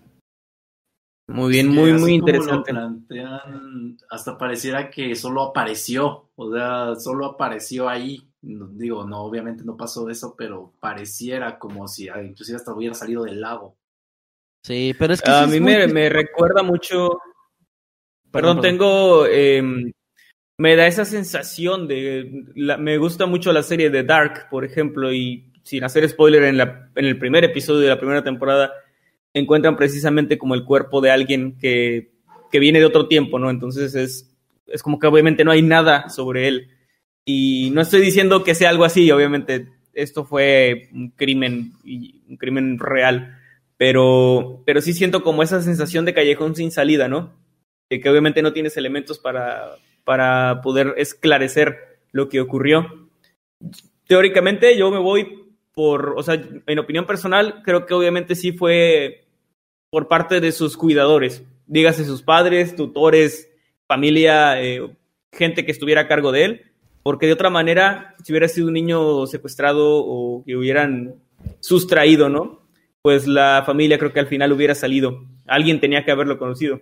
[1.27, 2.71] Muy bien, muy, muy interesante.
[2.71, 8.25] plantean, hasta pareciera que solo apareció, o sea, solo apareció ahí.
[8.43, 12.95] No, digo, no, obviamente no pasó eso, pero pareciera como si ah, inclusive hasta hubiera
[12.95, 13.75] salido del lago.
[14.63, 17.19] Sí, pero es que A mí me, recuerda mucho,
[18.31, 19.91] Perdón, perdón, tengo, em,
[20.57, 25.13] me da esa sensación de, la- me gusta mucho la serie de Dark, por ejemplo,
[25.13, 28.71] y sin hacer spoiler, en, la, el primer episodio de la primera temporada
[29.33, 32.11] encuentran precisamente como el cuerpo de alguien que,
[32.51, 33.49] que viene de otro tiempo, ¿no?
[33.49, 34.35] Entonces es,
[34.67, 36.69] es como que obviamente no hay nada sobre él.
[37.25, 42.79] Y no estoy diciendo que sea algo así, obviamente esto fue un crimen, un crimen
[42.79, 43.37] real,
[43.77, 47.33] pero, pero sí siento como esa sensación de callejón sin salida, ¿no?
[47.89, 49.75] De que obviamente no tienes elementos para,
[50.07, 53.09] para poder esclarecer lo que ocurrió.
[54.07, 55.43] Teóricamente yo me voy
[55.73, 59.25] por, o sea, en opinión personal, creo que obviamente sí fue
[59.89, 63.51] por parte de sus cuidadores, dígase sus padres, tutores,
[63.85, 64.89] familia, eh,
[65.33, 66.61] gente que estuviera a cargo de él,
[67.03, 71.15] porque de otra manera, si hubiera sido un niño secuestrado o que hubieran
[71.59, 72.61] sustraído, ¿no?
[73.01, 75.25] Pues la familia creo que al final hubiera salido.
[75.47, 76.79] Alguien tenía que haberlo conocido.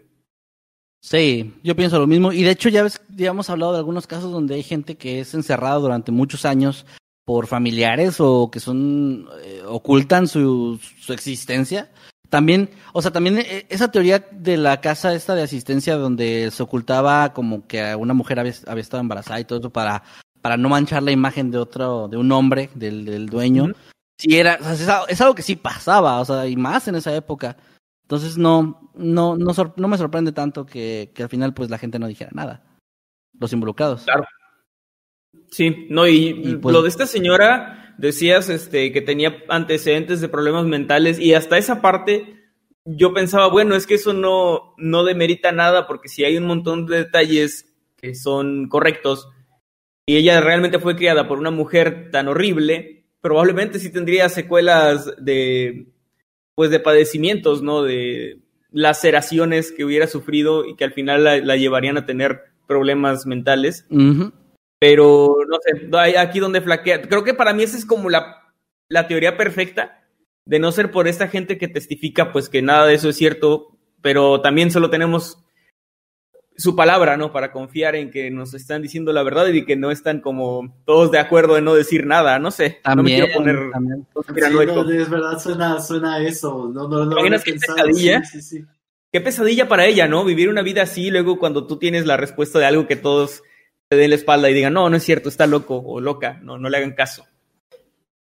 [1.05, 2.31] Sí, yo pienso lo mismo.
[2.31, 5.19] Y de hecho ya, ves, ya hemos hablado de algunos casos donde hay gente que
[5.19, 6.87] es encerrada durante muchos años
[7.25, 11.91] por familiares o que son eh, ocultan su, su existencia.
[12.31, 16.63] También, o sea, también eh, esa teoría de la casa esta de asistencia donde se
[16.63, 20.01] ocultaba como que una mujer había, había estado embarazada y todo eso para,
[20.41, 23.73] para no manchar la imagen de otro, de un hombre, del, del dueño.
[24.17, 27.15] Sí, era, o sea, es algo que sí pasaba, o sea, y más en esa
[27.15, 27.57] época.
[28.05, 31.79] Entonces no, no, no, sor- no me sorprende tanto que, que al final pues la
[31.79, 32.63] gente no dijera nada.
[33.39, 34.03] Los involucrados.
[34.03, 34.25] Claro.
[35.49, 40.29] Sí, no, y, Y, pues- lo de esta señora, decías este, que tenía antecedentes de
[40.29, 42.43] problemas mentales y hasta esa parte
[42.85, 46.85] yo pensaba, bueno, es que eso no, no demerita nada porque si hay un montón
[46.85, 49.29] de detalles que son correctos
[50.05, 55.87] y ella realmente fue criada por una mujer tan horrible, probablemente sí tendría secuelas de,
[56.55, 57.83] pues de padecimientos, ¿no?
[57.83, 58.39] De
[58.71, 63.85] laceraciones que hubiera sufrido y que al final la, la llevarían a tener problemas mentales.
[64.79, 67.01] Pero no sé, aquí donde flaquea.
[67.01, 68.53] Creo que para mí esa es como la,
[68.89, 70.03] la teoría perfecta,
[70.45, 73.77] de no ser por esta gente que testifica, pues que nada de eso es cierto,
[74.01, 75.44] pero también solo tenemos
[76.57, 77.31] su palabra, ¿no?
[77.31, 81.11] Para confiar en que nos están diciendo la verdad y que no están como todos
[81.11, 82.79] de acuerdo en no decir nada, no sé.
[82.85, 84.01] no me También, quiero poner también.
[84.01, 84.83] Sí, conspiranoico.
[84.83, 86.71] no, es verdad, suena, suena eso.
[86.73, 88.23] No, no, no ¿Te lo había imaginas qué pesadilla?
[88.23, 88.65] Sí, sí, sí.
[89.11, 90.25] Qué pesadilla para ella, ¿no?
[90.25, 93.43] Vivir una vida así, luego cuando tú tienes la respuesta de algo que todos
[93.87, 96.57] te den la espalda y digan, no, no es cierto, está loco o loca, no,
[96.57, 97.25] no le hagan caso.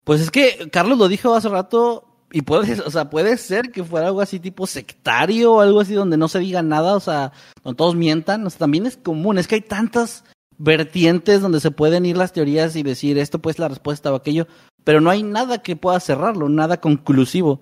[0.03, 3.83] Pues es que Carlos lo dijo hace rato y puede, o sea, puede ser que
[3.83, 7.33] fuera algo así tipo sectario o algo así donde no se diga nada, o sea,
[7.63, 10.23] donde todos mientan, o sea, también es común, es que hay tantas
[10.57, 14.47] vertientes donde se pueden ir las teorías y decir esto pues la respuesta o aquello,
[14.83, 17.61] pero no hay nada que pueda cerrarlo, nada conclusivo.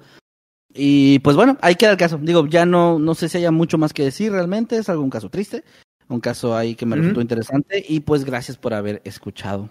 [0.73, 2.19] Y pues bueno, ahí queda el caso.
[2.21, 5.29] Digo, ya no, no sé si haya mucho más que decir realmente, es algún caso
[5.29, 5.63] triste,
[6.07, 9.69] un caso ahí que me resultó interesante y pues gracias por haber escuchado.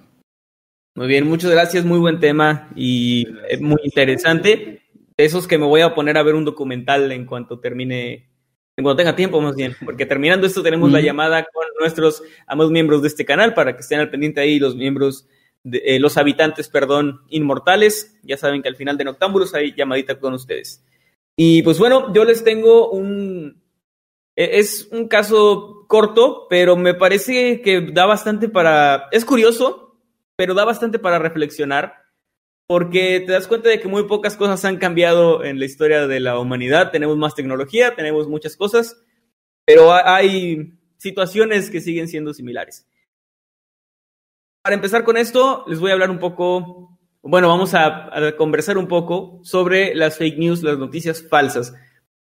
[0.94, 4.82] Muy bien, muchas gracias, muy buen tema y eh, muy interesante.
[5.18, 8.30] Esos que me voy a poner a ver un documental en cuanto termine,
[8.76, 12.70] en cuanto tenga tiempo más bien, porque terminando esto tenemos la llamada con nuestros amados
[12.70, 15.26] miembros de este canal para que estén al pendiente ahí los miembros,
[15.64, 18.16] de, eh, los habitantes, perdón, inmortales.
[18.22, 20.84] Ya saben que al final de Noctámbulos hay llamadita con ustedes.
[21.36, 23.60] Y pues bueno, yo les tengo un,
[24.38, 29.98] e, es un caso corto, pero me parece que da bastante para, es curioso,
[30.36, 31.97] pero da bastante para reflexionar,
[32.68, 36.20] porque te das cuenta de que muy pocas cosas han cambiado en la historia de
[36.20, 36.90] la humanidad.
[36.90, 39.02] Tenemos más tecnología, tenemos muchas cosas,
[39.64, 42.86] pero hay situaciones que siguen siendo similares.
[44.62, 48.86] Para empezar con esto, les voy a hablar un poco, bueno, vamos a, conversar un
[48.86, 51.74] poco sobre las fake news, las noticias falsas.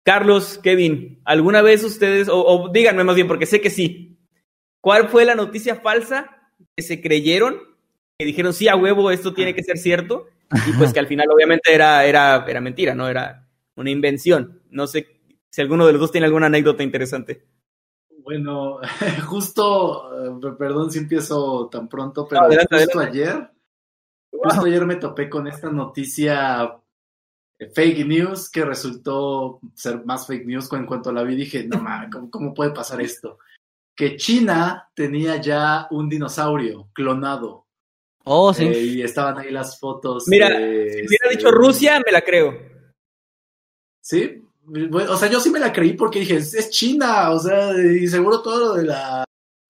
[0.04, 4.20] Carlos, Kevin, ¿alguna vez ustedes, o, o díganme más bien, porque sé que sí,
[4.82, 7.73] ¿cuál fue la noticia falsa que se creyeron
[8.24, 10.28] que dijeron, sí, a huevo, esto tiene que ser cierto,
[10.68, 13.08] y pues que al final obviamente era, era, era mentira, ¿no?
[13.10, 14.62] Era una invención.
[14.70, 15.08] No sé
[15.50, 17.46] si alguno de los dos tiene alguna anécdota interesante.
[18.24, 18.80] Bueno,
[19.28, 23.52] justo, eh, perdón si empiezo tan pronto, pero justo ayer,
[24.32, 26.80] justo ayer me topé con esta noticia
[27.60, 31.80] eh, fake news que resultó ser más fake news en cuanto la vi dije, no
[31.80, 33.40] mames, ¿cómo, ¿cómo, puede pasar esto?
[33.96, 37.63] Que China tenía ya un dinosaurio clonado.
[38.26, 38.66] Oh, sí.
[38.66, 40.26] Eh, y estaban ahí las fotos.
[40.28, 42.58] Mira, si hubiera dicho Rusia, me la creo.
[44.02, 48.08] Sí, o sea, yo sí me la creí porque dije, es, China, o sea, y
[48.08, 49.26] seguro todo lo de la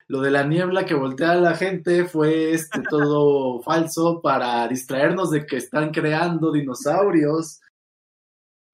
[0.08, 5.32] lo de la niebla que voltea a la gente fue este todo falso para distraernos
[5.32, 7.62] de que están creando dinosaurios.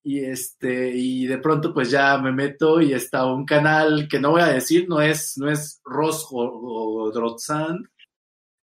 [0.03, 4.32] Y este, y de pronto pues ya me meto y está un canal que no
[4.32, 7.11] voy a decir, no es, no es Ros o, o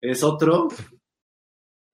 [0.01, 0.69] es otro,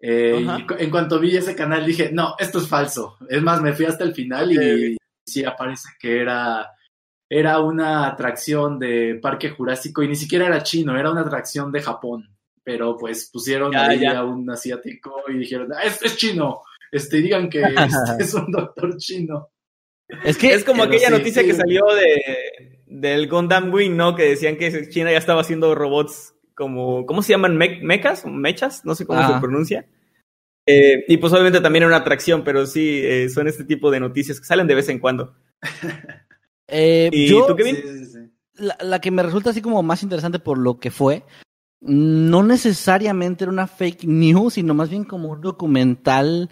[0.02, 0.46] eh,
[0.78, 3.18] en cuanto vi ese canal dije, no, esto es falso.
[3.28, 4.96] Es más, me fui hasta el final y
[5.26, 6.70] sí aparece que era,
[7.28, 11.82] era una atracción de Parque Jurásico y ni siquiera era chino, era una atracción de
[11.82, 12.34] Japón.
[12.62, 16.62] Pero pues pusieron ahí a un asiático y dijeron, ah, es, es chino.
[16.90, 19.50] Este, digan que este es un doctor chino.
[20.24, 24.16] Es que es como aquella noticia que salió de, del Gundam Wing, ¿no?
[24.16, 27.56] Que decían que China ya estaba haciendo robots como, ¿cómo se llaman?
[27.56, 29.86] mechas, mechas, no sé cómo se pronuncia.
[30.66, 33.98] Eh, y pues obviamente también era una atracción, pero sí, eh, son este tipo de
[33.98, 35.34] noticias que salen de vez en cuando.
[36.68, 37.78] eh, ¿Y tú, Kevin?
[38.56, 41.24] La, la, que me resulta así como más interesante por lo que fue,
[41.80, 46.50] no necesariamente era una fake news, sino más bien como un documental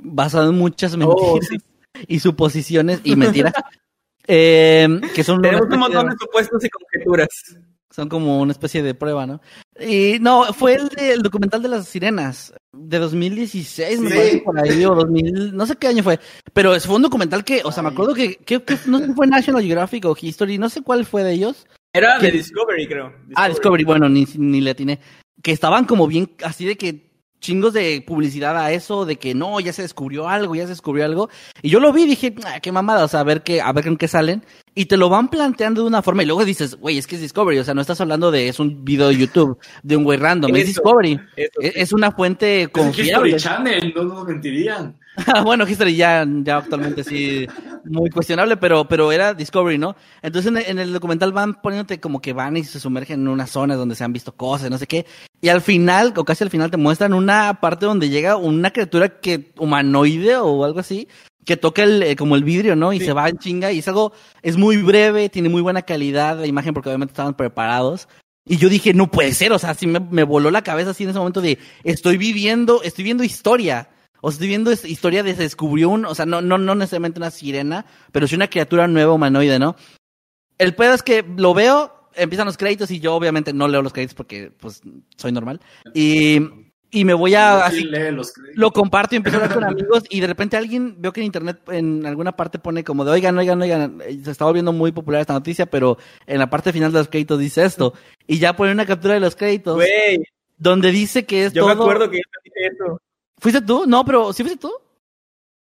[0.00, 1.62] basado en muchas oh, mentiras
[2.08, 3.52] y suposiciones y mentiras.
[4.26, 7.28] eh, que son Tenemos un montón de supuestos y conjeturas.
[7.92, 9.40] Son como una especie de prueba, ¿no?
[9.78, 14.84] Y no, fue el, de, documental de las sirenas de 2016, me parece por ahí,
[14.84, 16.18] o 2000, no sé qué año fue,
[16.54, 19.26] pero fue un documental que, o sea, me acuerdo que, que, no sé si fue
[19.26, 21.66] National Geographic o History, no sé cuál fue de ellos.
[21.92, 23.12] Era de Discovery, creo.
[23.34, 24.98] Ah, Discovery, bueno, ni, ni le atiné.
[25.42, 27.12] Que estaban como bien, así de que
[27.42, 31.04] chingos de publicidad a eso, de que no, ya se descubrió algo, ya se descubrió
[31.04, 31.28] algo.
[31.60, 33.72] Y yo lo vi y dije, ah, qué mamada, o sea, a ver qué, a
[33.72, 34.42] ver con qué salen.
[34.74, 37.20] Y te lo van planteando de una forma y luego dices, güey, es que es
[37.20, 40.18] Discovery, o sea, no estás hablando de, es un video de YouTube, de un güey
[40.18, 41.20] random, es Discovery.
[41.36, 43.36] E, es, una fuente confiable.
[43.36, 44.96] Es History Channel, no nos mentirían.
[45.44, 47.46] bueno, History ya, ya actualmente sí,
[47.84, 49.94] muy cuestionable, pero, pero era Discovery, ¿no?
[50.22, 53.28] Entonces en el, en el, documental van poniéndote como que van y se sumergen en
[53.28, 55.04] una zona donde se han visto cosas, no sé qué.
[55.42, 59.20] Y al final, o casi al final, te muestran una parte donde llega una criatura
[59.20, 61.08] que humanoide o algo así,
[61.44, 62.92] que toca el, eh, como el vidrio, ¿no?
[62.92, 64.12] Y se va en chinga y es algo,
[64.42, 68.08] es muy breve, tiene muy buena calidad de imagen porque obviamente estaban preparados.
[68.44, 71.04] Y yo dije, no puede ser, o sea, así me, me voló la cabeza así
[71.04, 73.88] en ese momento de, estoy viviendo, estoy viendo historia.
[74.24, 77.18] O estoy viendo esta historia de se descubrió un, o sea, no, no, no necesariamente
[77.18, 79.74] una sirena, pero sí una criatura nueva humanoide, ¿no?
[80.58, 83.92] El pedo es que lo veo, empiezan los créditos y yo obviamente no leo los
[83.92, 84.80] créditos porque pues
[85.16, 85.60] soy normal.
[85.92, 86.38] Y
[86.94, 87.88] y me voy a así,
[88.54, 91.26] lo comparto y empiezo a hablar con amigos y de repente alguien veo que en
[91.26, 95.22] internet en alguna parte pone como de oigan, oigan, oigan, se está volviendo muy popular
[95.22, 97.94] esta noticia, pero en la parte final de los créditos dice esto
[98.26, 99.82] y ya pone una captura de los créditos
[100.58, 103.00] donde dice que es yo me acuerdo que yo dije eso.
[103.38, 103.84] ¿Fuiste tú?
[103.86, 104.72] No, pero ¿sí fuiste tú?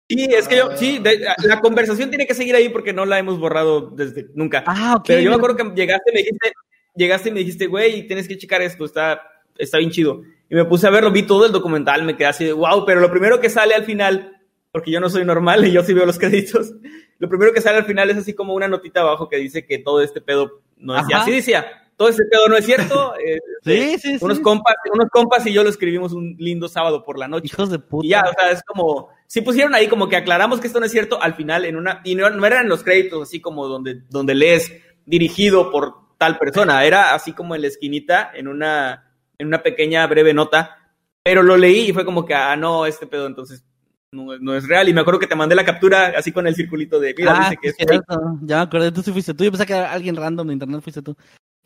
[0.09, 1.03] Sí, es que yo, sí,
[1.43, 4.62] la conversación tiene que seguir ahí porque no la hemos borrado desde nunca.
[4.64, 5.05] Ah, ok.
[5.09, 6.53] Pero yo me acuerdo que llegaste y me dijiste,
[6.95, 9.20] llegaste y me dijiste, güey, tienes que checar esto, está,
[9.59, 10.22] está bien chido.
[10.49, 13.01] Y me puse a verlo, vi todo el documental, me quedé así de wow, pero
[13.01, 14.40] lo primero que sale al final,
[14.70, 16.72] porque yo no soy normal y yo sí veo los créditos,
[17.18, 19.78] lo primero que sale al final es así como una notita abajo que dice que
[19.78, 21.66] todo este pedo no es así decía,
[21.97, 23.14] todo este pedo no es cierto.
[23.26, 27.18] Eh, sí, sí, unos Compas, unos compas y yo lo escribimos un lindo sábado por
[27.18, 27.47] la noche.
[27.47, 28.07] Hijos de puta.
[28.07, 30.86] Y ya, o sea, es como, si pusieron ahí como que aclaramos que esto no
[30.86, 34.03] es cierto al final en una, y no, no eran los créditos así como donde,
[34.11, 34.70] donde lees
[35.07, 39.06] dirigido por tal persona, era así como en la esquinita, en una,
[39.39, 40.78] en una pequeña breve nota,
[41.22, 43.64] pero lo leí y fue como que, ah, no, este pedo entonces
[44.12, 44.89] no, no, es real.
[44.89, 47.51] Y me acuerdo que te mandé la captura así con el circulito de, mira, Ah,
[47.51, 48.39] dice que es cierto.
[48.43, 49.45] Ya me acordé, tú sí fuiste tú.
[49.45, 51.16] Yo pensé que era alguien random de internet, fuiste tú.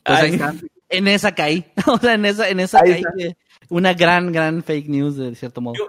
[0.03, 0.55] Pues ahí está.
[0.89, 1.65] En esa caí.
[1.87, 3.37] o sea, en esa, en esa Ahí caí.
[3.69, 5.75] Una gran, gran fake news, de cierto modo.
[5.77, 5.89] Yo,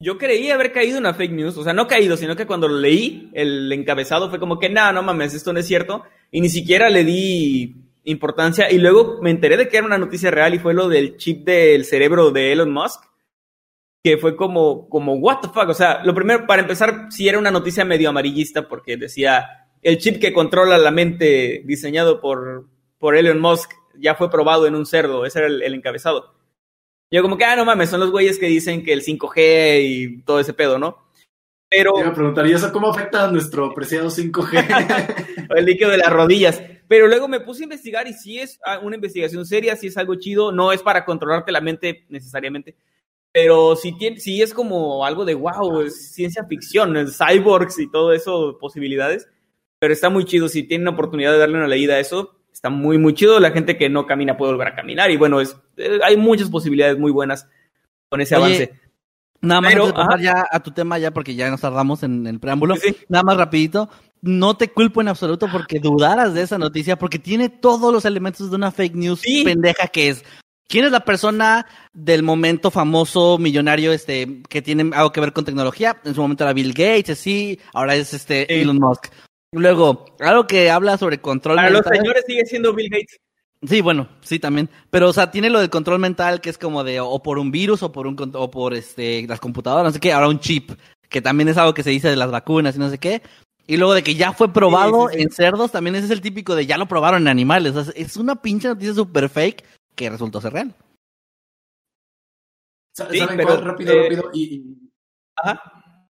[0.00, 2.66] yo creí haber caído en una fake news, o sea, no caído, sino que cuando
[2.66, 6.40] lo leí, el encabezado fue como que, no, no mames, esto no es cierto, y
[6.40, 10.54] ni siquiera le di importancia, y luego me enteré de que era una noticia real
[10.54, 13.02] y fue lo del chip del cerebro de Elon Musk,
[14.02, 17.38] que fue como, como, what the fuck, o sea, lo primero, para empezar, sí era
[17.38, 22.66] una noticia medio amarillista, porque decía, el chip que controla la mente diseñado por,
[22.98, 26.34] por Elon Musk ya fue probado en un cerdo, ese era el, el encabezado.
[27.10, 30.22] Yo como que, ah, no mames, son los güeyes que dicen que el 5G y
[30.22, 31.09] todo ese pedo, ¿no?
[31.70, 35.48] Pero Te iba a preguntar, ¿y eso cómo afecta a nuestro preciado 5G?
[35.56, 36.60] el líquido de las rodillas.
[36.88, 39.96] Pero luego me puse a investigar y sí es ah, una investigación seria, sí es
[39.96, 42.74] algo chido, no es para controlarte la mente necesariamente,
[43.32, 47.88] pero sí, tiene, sí es como algo de wow, es ciencia ficción, es cyborgs y
[47.88, 49.28] todo eso, posibilidades.
[49.78, 52.70] Pero está muy chido, si tienen la oportunidad de darle una leída a eso, está
[52.70, 53.38] muy, muy chido.
[53.38, 56.50] La gente que no camina puede volver a caminar y bueno, es, eh, hay muchas
[56.50, 57.48] posibilidades muy buenas
[58.08, 58.80] con ese Oye, avance.
[59.42, 62.02] Nada más Pero, antes de pasar ya a tu tema, ya porque ya nos tardamos
[62.02, 62.76] en el preámbulo.
[62.76, 62.96] Sí, sí.
[63.08, 63.88] Nada más rapidito.
[64.22, 68.50] No te culpo en absoluto porque dudaras de esa noticia, porque tiene todos los elementos
[68.50, 69.44] de una fake news Sí.
[69.44, 70.24] pendeja que es.
[70.68, 75.44] ¿Quién es la persona del momento famoso, millonario, este, que tiene algo que ver con
[75.44, 76.00] tecnología?
[76.04, 78.60] En su momento era Bill Gates, sí, ahora es este.
[78.60, 79.06] Elon Musk.
[79.52, 83.18] Luego, algo que habla sobre control Para los señores sigue siendo Bill Gates.
[83.62, 84.70] Sí, bueno, sí también.
[84.90, 87.50] Pero, o sea, tiene lo del control mental que es como de o por un
[87.50, 90.70] virus o por un o por este las computadoras, no sé qué, ahora un chip,
[91.08, 93.22] que también es algo que se dice de las vacunas y no sé qué.
[93.66, 95.22] Y luego de que ya fue probado Sí, sí, sí.
[95.22, 97.76] en cerdos, también ese es el típico de ya lo probaron en animales.
[97.76, 100.74] O sea, es una pinche noticia super fake que resultó ser real.
[102.92, 103.64] ¿Saben pero, cuál?
[103.64, 104.30] Rápido, eh, rápido.
[104.32, 104.90] Y, y,
[105.36, 106.06] Ajá.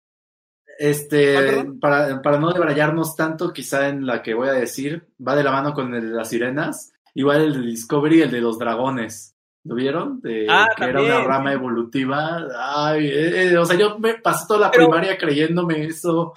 [0.78, 5.44] este, para, para no debrayarnos tanto, quizá en la que voy a decir, va de
[5.44, 6.93] la mano con el de las sirenas.
[7.14, 9.30] Igual el de Discovery, el de los dragones.
[9.66, 10.20] ¿Lo vieron?
[10.20, 12.38] De, Ah, que era una rama evolutiva.
[12.58, 16.34] Ay, eh, eh, o sea, yo me pasé toda la Pero- primaria creyéndome eso.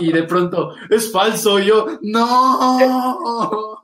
[0.00, 1.58] Y, y de pronto, es falso.
[1.60, 3.80] Y yo, no.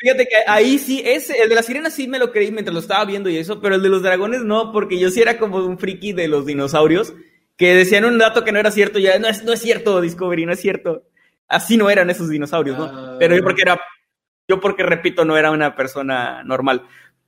[0.00, 2.80] Fíjate que ahí sí, ese, el de las sirenas sí me lo creí mientras lo
[2.80, 5.58] estaba viendo y eso, pero el de los dragones no, porque yo sí era como
[5.58, 7.12] un friki de los dinosaurios,
[7.56, 10.46] que decían un dato que no era cierto, ya no es, no es cierto, Discovery,
[10.46, 11.02] no es cierto.
[11.48, 12.84] Así no eran esos dinosaurios, ¿no?
[12.84, 13.16] Ah.
[13.18, 13.78] Pero yo porque era,
[14.48, 16.86] yo porque repito, no era una persona normal.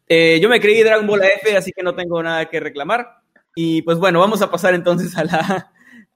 [0.08, 3.22] Eh, yo me creí Dragon Ball F, así que no tengo nada que reclamar.
[3.54, 5.14] Y pues bueno, vamos a pasar entonces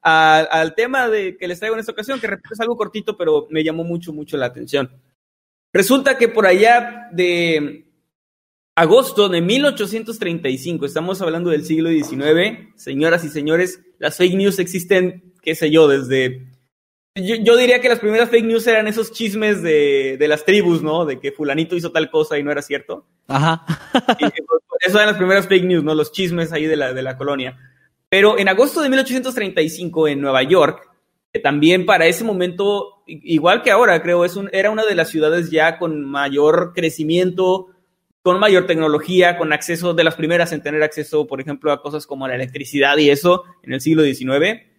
[0.02, 3.46] al tema de, que les traigo en esta ocasión, que repito es algo cortito, pero
[3.50, 4.90] me llamó mucho, mucho la atención.
[5.72, 7.86] Resulta que por allá de
[8.74, 15.34] agosto de 1835, estamos hablando del siglo XIX, señoras y señores, las fake news existen,
[15.42, 16.46] qué sé yo, desde...
[17.16, 20.82] Yo, yo diría que las primeras fake news eran esos chismes de, de las tribus,
[20.82, 21.04] ¿no?
[21.04, 23.06] De que fulanito hizo tal cosa y no era cierto.
[23.26, 23.64] Ajá.
[24.18, 24.24] Y
[24.86, 25.94] eso eran las primeras fake news, ¿no?
[25.94, 27.58] Los chismes ahí de la, de la colonia.
[28.08, 30.88] Pero en agosto de 1835 en Nueva York,
[31.32, 35.10] que también para ese momento, igual que ahora, creo, es un, era una de las
[35.10, 37.68] ciudades ya con mayor crecimiento,
[38.22, 42.06] con mayor tecnología, con acceso, de las primeras en tener acceso, por ejemplo, a cosas
[42.06, 44.69] como la electricidad y eso en el siglo XIX.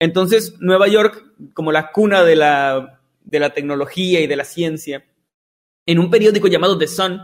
[0.00, 1.24] Entonces, Nueva York,
[1.54, 5.04] como la cuna de la, de la tecnología y de la ciencia,
[5.86, 7.20] en un periódico llamado The Sun,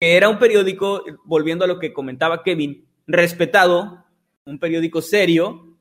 [0.00, 4.04] que era un periódico, volviendo a lo que comentaba Kevin, respetado,
[4.44, 5.76] un periódico serio,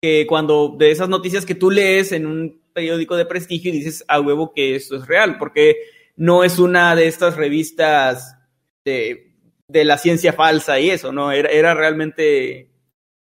[0.00, 4.04] que cuando de esas noticias que tú lees en un periódico de prestigio y dices
[4.08, 5.76] a huevo que esto es real, porque
[6.16, 8.36] no es una de estas revistas
[8.84, 9.32] de,
[9.68, 11.32] de la ciencia falsa y eso, ¿no?
[11.32, 12.68] Era, era realmente,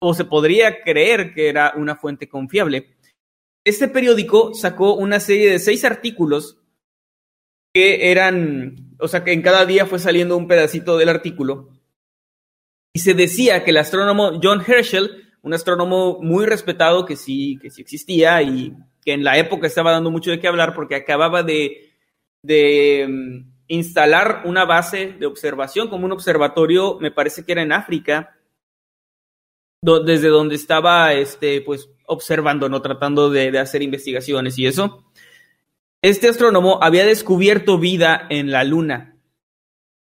[0.05, 2.97] o se podría creer que era una fuente confiable.
[3.65, 6.57] Este periódico sacó una serie de seis artículos
[7.73, 11.69] que eran, o sea, que en cada día fue saliendo un pedacito del artículo.
[12.93, 17.69] Y se decía que el astrónomo John Herschel, un astrónomo muy respetado que sí, que
[17.69, 18.73] sí existía y
[19.05, 21.93] que en la época estaba dando mucho de qué hablar porque acababa de,
[22.43, 27.71] de, mm, instalar una base de observación como un observatorio, me parece que era en
[27.71, 28.35] África,
[29.83, 32.81] desde donde estaba este, pues, observando, ¿no?
[32.81, 35.05] Tratando de, de hacer investigaciones y eso.
[36.01, 39.17] Este astrónomo había descubierto vida en la Luna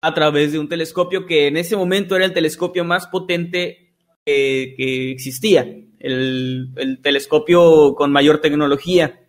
[0.00, 4.74] a través de un telescopio que en ese momento era el telescopio más potente que,
[4.76, 5.62] que existía,
[5.98, 9.26] el, el, telescopio con mayor tecnología.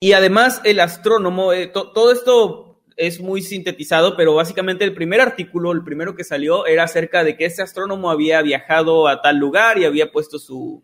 [0.00, 2.67] Y además el astrónomo, eh, to, todo esto
[2.98, 7.36] es muy sintetizado, pero básicamente el primer artículo, el primero que salió, era acerca de
[7.36, 10.82] que ese astrónomo había viajado a tal lugar y había puesto su,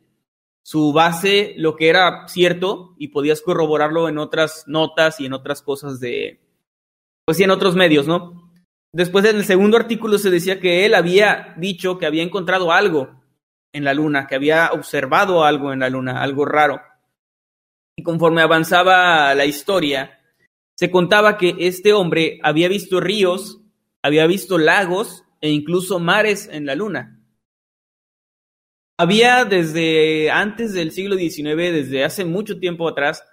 [0.62, 5.60] su base, lo que era cierto, y podías corroborarlo en otras notas y en otras
[5.60, 6.40] cosas de,
[7.26, 8.50] pues sí, en otros medios, ¿no?
[8.92, 13.24] Después en el segundo artículo se decía que él había dicho que había encontrado algo
[13.72, 16.80] en la luna, que había observado algo en la luna, algo raro.
[17.96, 20.20] Y conforme avanzaba la historia,
[20.74, 23.60] se contaba que este hombre había visto ríos,
[24.02, 27.20] había visto lagos e incluso mares en la luna.
[28.96, 33.24] Había desde antes del siglo XIX, desde hace mucho tiempo atrás,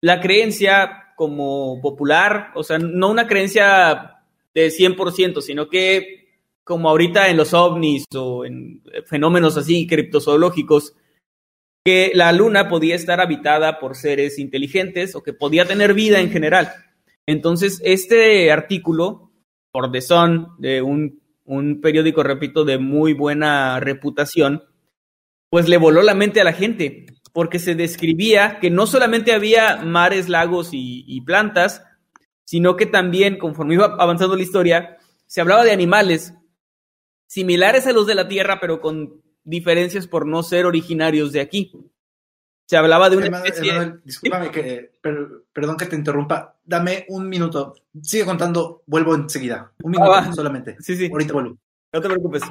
[0.00, 4.22] la creencia como popular, o sea, no una creencia
[4.54, 6.22] de 100%, sino que
[6.64, 10.94] como ahorita en los ovnis o en fenómenos así criptozoológicos,
[11.84, 16.30] que la luna podía estar habitada por seres inteligentes o que podía tener vida en
[16.30, 16.72] general.
[17.26, 19.32] Entonces, este artículo,
[19.72, 20.00] por The
[20.58, 24.64] de un, un periódico, repito, de muy buena reputación,
[25.50, 29.82] pues le voló la mente a la gente, porque se describía que no solamente había
[29.84, 31.84] mares, lagos y plantas,
[32.44, 36.34] sino que también, conforme iba avanzando la historia, se hablaba de animales
[37.26, 41.72] similares a los de la Tierra, pero con diferencias por no ser originarios de aquí.
[42.66, 43.94] Se hablaba de una especie...
[44.04, 46.56] Discúlpame que, per- perdón que te interrumpa.
[46.64, 47.74] Dame un minuto.
[48.00, 49.72] Sigue contando, vuelvo enseguida.
[49.82, 50.32] Un minuto va.
[50.32, 50.76] solamente.
[50.80, 51.08] Sí, sí.
[51.10, 51.58] Ahorita vuelvo.
[51.92, 52.42] No te preocupes.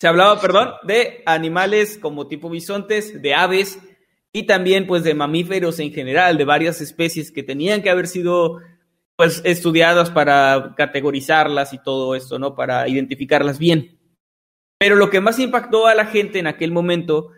[0.00, 3.78] Se hablaba, perdón, de animales como tipo bisontes, de aves
[4.32, 8.60] y también pues de mamíferos en general, de varias especies que tenían que haber sido
[9.16, 12.56] pues estudiadas para categorizarlas y todo esto, ¿no?
[12.56, 13.93] Para identificarlas bien.
[14.84, 17.30] Pero lo que más impactó a la gente en aquel momento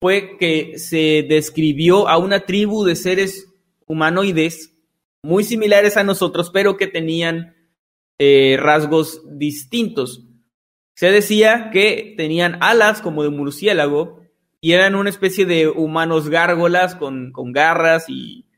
[0.00, 3.54] fue que se describió a una tribu de seres
[3.86, 4.76] humanoides
[5.22, 7.54] muy similares a nosotros, pero que tenían
[8.18, 10.24] eh, rasgos distintos.
[10.96, 14.20] Se decía que tenían alas como de murciélago
[14.60, 18.48] y eran una especie de humanos gárgolas con, con garras y,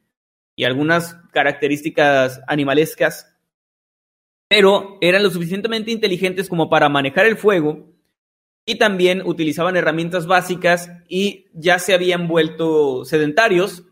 [0.56, 3.36] y algunas características animalescas,
[4.48, 7.89] pero eran lo suficientemente inteligentes como para manejar el fuego
[8.70, 13.82] y también utilizaban herramientas básicas y ya se habían vuelto sedentarios.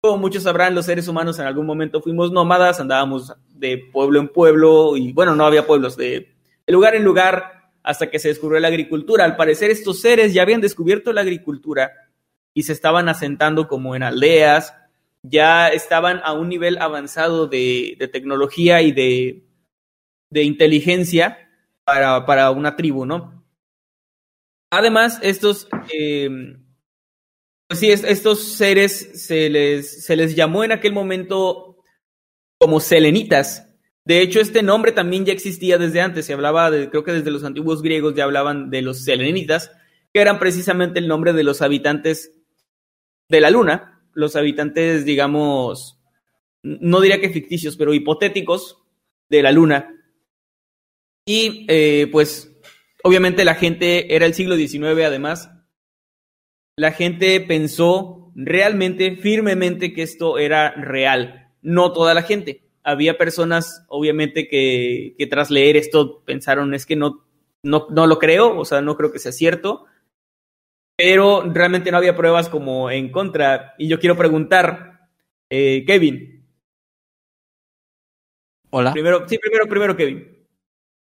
[0.00, 4.28] Como muchos sabrán, los seres humanos en algún momento fuimos nómadas, andábamos de pueblo en
[4.28, 6.34] pueblo y bueno, no había pueblos, de,
[6.66, 9.26] lugar en lugar hasta que se descubrió la agricultura.
[9.26, 11.92] Al parecer estos seres ya habían descubierto la agricultura
[12.54, 14.72] y se estaban asentando como en aldeas,
[15.22, 19.44] ya estaban a un nivel avanzado de, de tecnología y de,
[20.30, 21.50] de inteligencia
[21.84, 23.35] para, para, una tribu, ¿no?
[24.70, 26.28] Además, estos, eh,
[27.68, 31.76] pues sí, estos seres se les, se les llamó en aquel momento
[32.58, 33.66] como selenitas.
[34.04, 36.26] De hecho, este nombre también ya existía desde antes.
[36.26, 39.70] Se hablaba, de, creo que desde los antiguos griegos ya hablaban de los selenitas,
[40.12, 42.32] que eran precisamente el nombre de los habitantes
[43.28, 45.98] de la luna, los habitantes, digamos,
[46.62, 48.78] no diría que ficticios, pero hipotéticos
[49.28, 49.92] de la luna.
[51.26, 52.45] Y eh, pues
[53.06, 55.50] obviamente la gente, era el siglo XIX además,
[56.76, 61.52] la gente pensó realmente, firmemente que esto era real.
[61.62, 62.62] No toda la gente.
[62.82, 67.26] Había personas, obviamente, que, que tras leer esto pensaron, es que no,
[67.62, 69.86] no, no lo creo, o sea, no creo que sea cierto
[70.96, 73.74] pero realmente no había pruebas como en contra.
[73.76, 75.08] Y yo quiero preguntar,
[75.50, 76.42] eh, Kevin.
[78.70, 78.92] Hola.
[78.92, 80.35] Primero, sí, primero, primero, Kevin.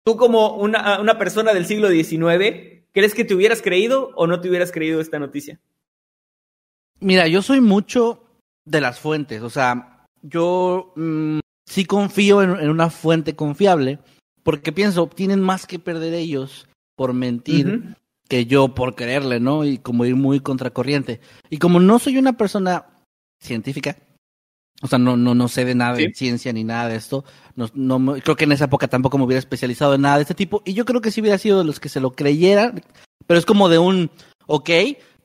[0.04, 4.40] Tú como una, una persona del siglo XIX, ¿crees que te hubieras creído o no
[4.40, 5.60] te hubieras creído esta noticia?
[7.00, 8.24] Mira, yo soy mucho
[8.64, 13.98] de las fuentes, o sea, yo mmm, sí confío en, en, una fuente confiable,
[14.42, 17.66] porque pienso, tienen más que perder ellos por mentir.
[17.66, 17.94] Uh -huh
[18.30, 19.64] que yo por creerle, ¿no?
[19.64, 21.20] Y como ir muy contracorriente.
[21.50, 22.86] Y como no soy una persona
[23.40, 23.96] científica,
[24.82, 26.06] o sea, no, no, no sé de nada ¿Sí?
[26.06, 27.24] de ciencia ni nada de esto,
[27.56, 30.34] no, no, creo que en esa época tampoco me hubiera especializado en nada de este
[30.34, 32.82] tipo, y yo creo que sí hubiera sido de los que se lo creyeran,
[33.26, 34.10] pero es como de un,
[34.46, 34.70] ok,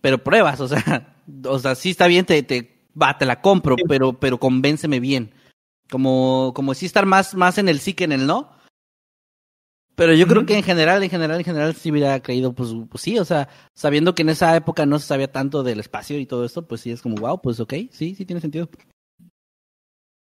[0.02, 3.76] pero pruebas, o sea, o sea, sí está bien, te, te, va, te la compro,
[3.78, 3.84] sí.
[3.88, 5.34] pero, pero convénceme bien.
[5.90, 8.56] como, como sí estar más, más en el sí que en el no.
[9.96, 13.02] Pero yo creo que en general, en general, en general, sí hubiera creído, pues, pues
[13.02, 16.26] sí, o sea, sabiendo que en esa época no se sabía tanto del espacio y
[16.26, 18.70] todo esto, pues sí es como, wow, pues ok, sí, sí tiene sentido.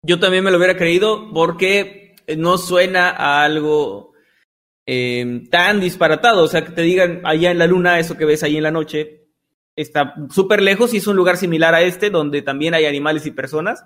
[0.03, 4.13] Yo también me lo hubiera creído porque no suena a algo
[4.85, 6.43] eh, tan disparatado.
[6.43, 8.71] O sea, que te digan allá en la luna, eso que ves ahí en la
[8.71, 9.27] noche,
[9.75, 13.31] está súper lejos y es un lugar similar a este, donde también hay animales y
[13.31, 13.85] personas.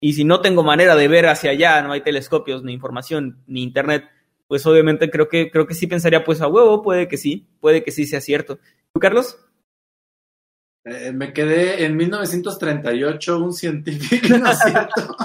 [0.00, 3.62] Y si no tengo manera de ver hacia allá, no hay telescopios, ni información, ni
[3.62, 4.04] internet,
[4.48, 7.82] pues obviamente creo que, creo que sí pensaría, pues a huevo, puede que sí, puede
[7.82, 8.58] que sí sea cierto.
[8.92, 9.38] ¿Tú, Carlos?
[10.84, 15.16] Eh, me quedé en 1938, un científico, ¿no es cierto?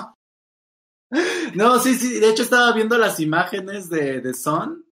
[1.55, 4.86] no, sí, sí, de hecho estaba viendo las imágenes de, de Son.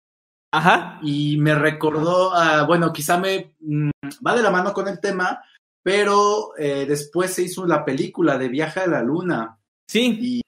[0.52, 1.00] Ajá.
[1.02, 2.32] Y me recordó,
[2.66, 3.90] bueno, quizá me mm,
[4.26, 5.42] va de la mano con el tema,
[5.82, 9.58] pero eh, después se hizo la película de Viaje a la Luna.
[9.86, 10.16] Sí.
[10.20, 10.40] Y,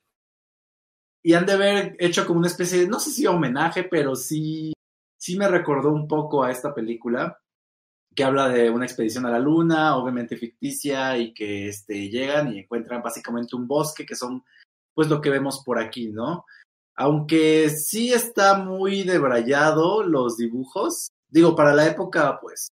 [1.24, 4.72] y han de haber hecho como una especie de, no sé si homenaje, pero sí,
[5.20, 7.38] sí me recordó un poco a esta película
[8.16, 12.60] que habla de una expedición a la luna, obviamente ficticia, y que este, llegan y
[12.60, 14.42] encuentran básicamente un bosque, que son
[14.94, 16.46] pues lo que vemos por aquí, ¿no?
[16.96, 22.68] Aunque sí está muy debrayado los dibujos, digo, para la época, pues,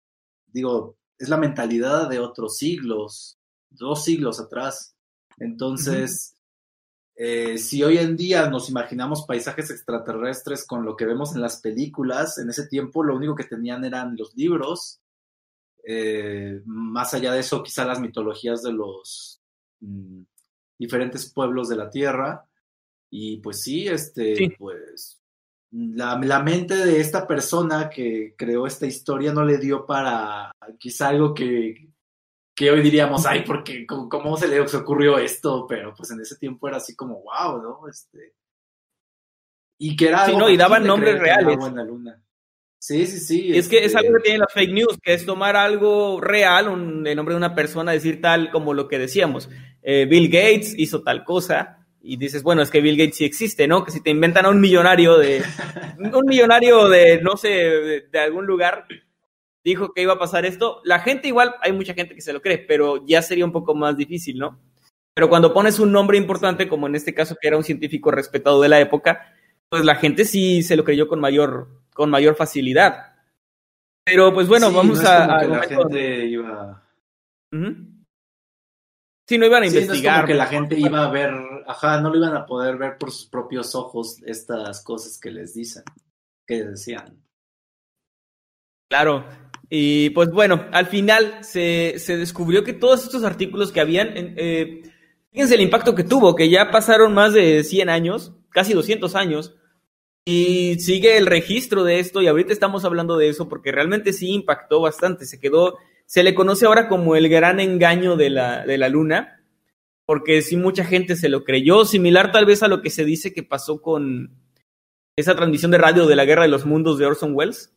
[0.47, 3.39] digo, es la mentalidad de otros siglos,
[3.71, 4.95] dos siglos atrás.
[5.39, 7.55] Entonces, uh -huh.
[7.55, 11.63] eh, si hoy en día nos imaginamos paisajes extraterrestres con lo que vemos en las
[11.63, 15.00] películas, en ese tiempo lo único que tenían eran los libros.
[15.85, 19.41] Eh, más allá de eso, quizá las mitologías de los
[19.81, 20.23] mmm,
[20.79, 22.47] diferentes pueblos de la Tierra.
[23.11, 24.49] Y pues sí, este, sí.
[24.59, 25.21] pues
[25.73, 31.09] la, la, mente de esta persona que creó esta historia no le dio para quizá
[31.09, 31.89] algo que,
[32.55, 35.67] que hoy diríamos, ay, porque ¿cómo, ¿cómo, se le ocurrió esto?
[35.69, 37.89] Pero pues en ese tiempo era así como, wow, ¿no?
[37.89, 38.35] Este,
[39.79, 40.27] y que era...
[40.27, 41.57] Sí, no, y daban nombres reales.
[41.59, 42.23] Luna.
[42.81, 43.51] Sí, sí, sí.
[43.51, 43.77] Es este...
[43.77, 47.15] que es algo que tiene las fake news, que es tomar algo real, un, el
[47.15, 49.51] nombre de una persona, decir tal como lo que decíamos.
[49.83, 53.69] Eh, Bill Gates hizo tal cosa, y dices, bueno, es que Bill Gates sí existe,
[53.69, 53.85] ¿no?
[53.85, 55.43] Que si te inventan a un millonario de,
[55.99, 58.87] un millonario de, no sé, de, de, algún lugar,
[59.63, 62.41] dijo que iba a pasar esto, la gente igual, hay mucha gente que se lo
[62.41, 64.59] cree, pero ya sería un poco más difícil, ¿no?
[65.13, 68.63] Pero cuando pones un nombre importante, como en este caso que era un científico respetado
[68.63, 69.35] de la época,
[69.69, 73.15] pues la gente sí se lo creyó con mayor, con mayor facilidad.
[74.05, 75.25] Pero pues bueno, sí, vamos no a...
[75.25, 76.83] a la gente iba...
[79.27, 80.03] Sí, no iban a sí, investigar.
[80.03, 81.31] No es como que la gente iba a ver,
[81.67, 85.55] ajá, no lo iban a poder ver por sus propios ojos estas cosas que les
[85.55, 85.85] dicen,
[86.47, 87.23] que decían.
[88.89, 89.25] Claro,
[89.69, 94.83] y pues bueno, al final se, se descubrió que todos estos artículos que habían, eh,
[95.31, 99.55] fíjense el impacto que tuvo, que ya pasaron más de 100 años, casi 200 años,
[100.25, 104.31] y sigue el registro de esto, y ahorita estamos hablando de eso porque realmente sí
[104.31, 105.79] impactó bastante, se quedó
[106.11, 109.45] se le conoce ahora como el gran engaño de la, de la luna,
[110.07, 113.33] porque sí mucha gente se lo creyó, similar tal vez a lo que se dice
[113.33, 114.37] que pasó con
[115.15, 117.73] esa transmisión de radio de la Guerra de los Mundos de Orson Welles,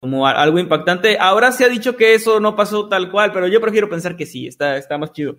[0.00, 1.16] como algo impactante.
[1.20, 4.26] Ahora se ha dicho que eso no pasó tal cual, pero yo prefiero pensar que
[4.26, 5.38] sí, está, está más chido.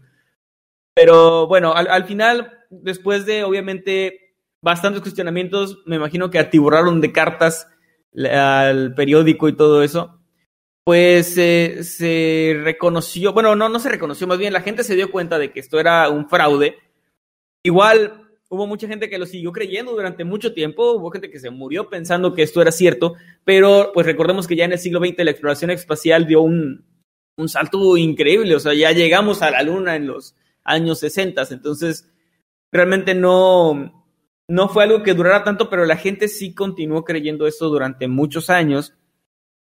[0.94, 4.25] Pero bueno, al, al final, después de obviamente
[4.66, 7.68] bastantes cuestionamientos, me imagino que atiborraron de cartas
[8.18, 10.20] al periódico y todo eso
[10.86, 15.10] pues eh, se reconoció, bueno, no, no se reconoció, más bien la gente se dio
[15.10, 16.78] cuenta de que esto era un fraude.
[17.64, 21.50] Igual hubo mucha gente que lo siguió creyendo durante mucho tiempo, hubo gente que se
[21.50, 25.26] murió pensando que esto era cierto, pero pues recordemos que ya en el siglo XX
[25.26, 26.86] la exploración espacial dio un,
[27.36, 32.14] un salto increíble, o sea, ya llegamos a la Luna en los años 60, entonces
[32.72, 34.05] realmente no,
[34.48, 38.50] no fue algo que durara tanto, pero la gente sí continuó creyendo esto durante muchos
[38.50, 38.94] años.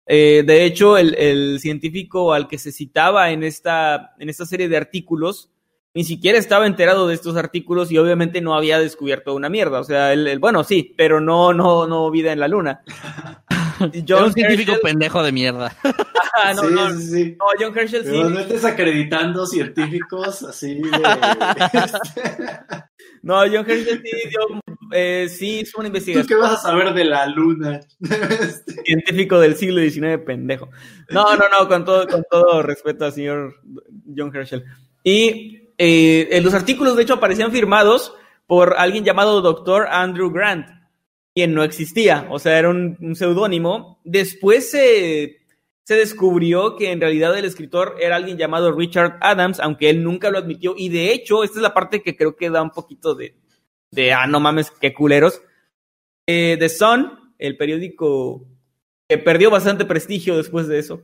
[0.08, 4.68] Eh, de hecho, el, el, científico al que se citaba en esta, en esta serie
[4.68, 5.52] de artículos
[5.94, 9.80] ni siquiera estaba enterado de estos artículos y obviamente no había descubierto una mierda.
[9.80, 12.82] O sea, el, el bueno, sí, pero no, no, no vida en la luna.
[14.08, 14.92] John un científico Herschel...
[14.92, 15.76] pendejo de mierda.
[16.34, 17.38] Ah, no, sí, no, sí, sí.
[17.38, 18.34] no, John Herschel Pero sí.
[18.34, 20.90] no estés acreditando científicos así de...
[23.22, 24.62] No, John Herschel sí, dio,
[24.92, 26.28] eh, sí hizo una investigación.
[26.28, 27.80] ¿Tú qué vas a saber de la luna?
[28.86, 30.70] Científico del siglo XIX, pendejo.
[31.10, 33.56] No, no, no, con todo, con todo respeto al señor
[34.16, 34.66] John Herschel.
[35.04, 38.14] Y eh, en los artículos, de hecho, aparecían firmados
[38.48, 39.88] por alguien llamado Dr.
[39.90, 40.68] Andrew Grant,
[41.34, 44.02] quien no existía, o sea, era un, un seudónimo.
[44.04, 45.42] Después se,
[45.84, 50.30] se descubrió que en realidad el escritor era alguien llamado Richard Adams, aunque él nunca
[50.30, 50.74] lo admitió.
[50.78, 53.36] Y de hecho, esta es la parte que creo que da un poquito de,
[53.92, 55.42] de, ah, no mames, qué culeros.
[56.26, 58.48] Eh, The Sun, el periódico
[59.08, 61.04] que perdió bastante prestigio después de eso,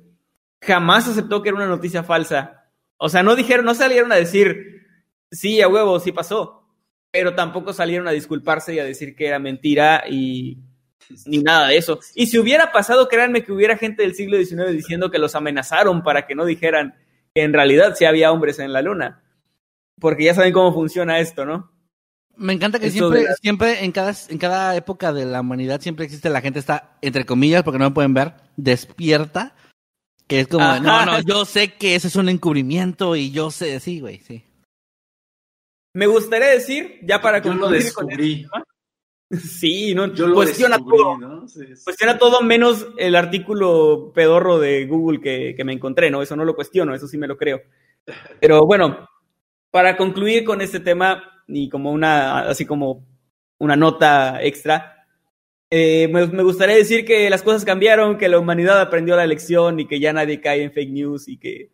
[0.62, 2.70] jamás aceptó que era una noticia falsa.
[2.98, 4.86] O sea, no dijeron, no salieron a decir,
[5.30, 6.64] sí, a huevo, sí pasó.
[7.12, 10.58] Pero tampoco salieron a disculparse y a decir que era mentira y
[11.26, 12.00] ni nada de eso.
[12.16, 16.04] Y si hubiera pasado, créanme que hubiera gente del siglo XIX diciendo que los amenazaron
[16.04, 16.96] para que no dijeran
[17.34, 19.24] que en realidad sí había hombres en la luna.
[20.00, 21.72] Porque ya saben cómo funciona esto, ¿no?
[22.38, 25.82] Me encanta que Esto siempre, la- siempre en cada, en cada época de la humanidad
[25.82, 29.56] siempre existe la gente está, entre comillas, porque no me pueden ver, despierta.
[30.28, 30.80] Que es como, Ajá.
[30.82, 34.44] no, no, yo sé que ese es un encubrimiento y yo sé, sí, güey, sí.
[35.96, 38.42] Me gustaría decir, ya para Yo lo con descubrí.
[38.44, 38.64] esto-
[39.60, 41.18] Sí, no, Yo lo cuestiona descubrí, todo.
[41.18, 41.48] ¿no?
[41.50, 41.84] Sí, sí.
[41.84, 46.22] Cuestiona todo menos el artículo pedorro de Google que, que me encontré, ¿no?
[46.22, 47.62] Eso no lo cuestiono, eso sí me lo creo.
[48.40, 49.08] Pero bueno,
[49.72, 53.06] para concluir con este tema y como una, así como
[53.58, 54.98] una nota extra,
[55.70, 59.88] eh, me, gustaría decir que las cosas cambiaron, que la humanidad aprendió la lección y
[59.88, 61.72] que ya nadie cae en fake news y que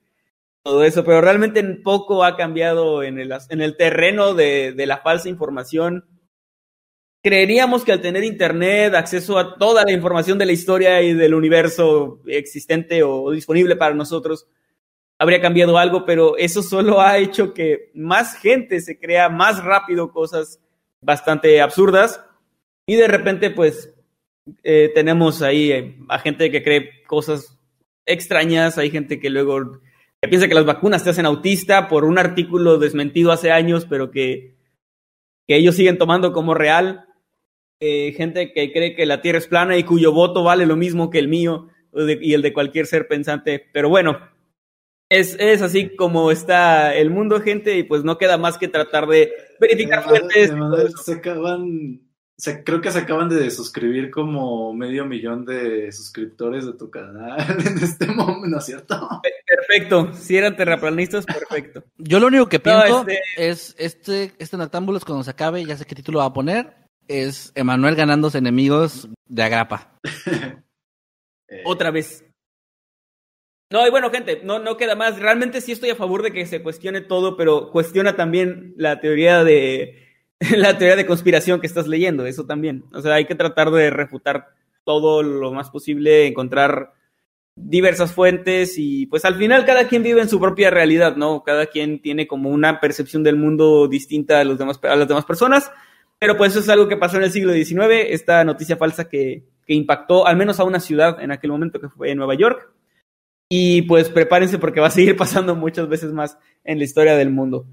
[0.63, 4.99] todo eso, pero realmente poco ha cambiado en el, en el terreno de, de la
[4.99, 6.05] falsa información.
[7.21, 11.35] Creeríamos que al tener internet, acceso a toda la información de la historia y del
[11.35, 14.47] universo existente o disponible para nosotros,
[15.19, 20.11] habría cambiado algo, pero eso solo ha hecho que más gente se crea más rápido
[20.11, 20.59] cosas
[21.01, 22.23] bastante absurdas
[22.87, 23.93] y de repente pues
[24.63, 27.57] eh, tenemos ahí eh, a gente que cree cosas
[28.05, 29.79] extrañas, hay gente que luego
[30.21, 34.55] piensa que las vacunas te hacen autista por un artículo desmentido hace años, pero que,
[35.47, 37.05] que ellos siguen tomando como real.
[37.79, 41.09] Eh, gente que cree que la Tierra es plana y cuyo voto vale lo mismo
[41.09, 43.67] que el mío y el de cualquier ser pensante.
[43.73, 44.19] Pero bueno,
[45.19, 49.07] es, es así como está el mundo, gente, y pues no queda más que tratar
[49.07, 50.49] de verificar Emanuel- fuentes.
[50.89, 50.97] eso.
[51.03, 52.01] se acaban,
[52.37, 57.37] se- creo que se acaban de suscribir como medio millón de suscriptores de tu canal
[57.65, 59.07] en este momento, ¿no es cierto?
[59.47, 61.83] Perfecto, si eran terraplanistas, perfecto.
[61.97, 65.77] Yo lo único que No, pienso este- es este, este Noctámbulos cuando se acabe, ya
[65.77, 66.73] sé qué título va a poner,
[67.07, 69.99] es Emanuel ganándose enemigos de agrapa.
[71.47, 72.23] Eh, Otra vez.
[73.73, 75.19] No, y bueno, gente, no, no queda más.
[75.19, 79.43] Realmente sí estoy a favor de que se cuestione todo, pero cuestiona también la teoría
[79.43, 79.97] de
[80.55, 82.85] la teoría de conspiración que estás leyendo, eso también.
[82.93, 84.49] O sea, hay que tratar de refutar
[84.83, 86.93] todo lo más posible, encontrar
[87.55, 91.41] diversas fuentes y pues al final cada quien vive en su propia realidad, ¿no?
[91.43, 95.25] Cada quien tiene como una percepción del mundo distinta a, los demás, a las demás
[95.25, 95.71] personas,
[96.19, 99.45] pero pues eso es algo que pasó en el siglo XIX, esta noticia falsa que,
[99.65, 102.71] que impactó al menos a una ciudad en aquel momento que fue Nueva York.
[103.55, 107.29] Y pues prepárense porque va a seguir pasando muchas veces más en la historia del
[107.29, 107.67] mundo.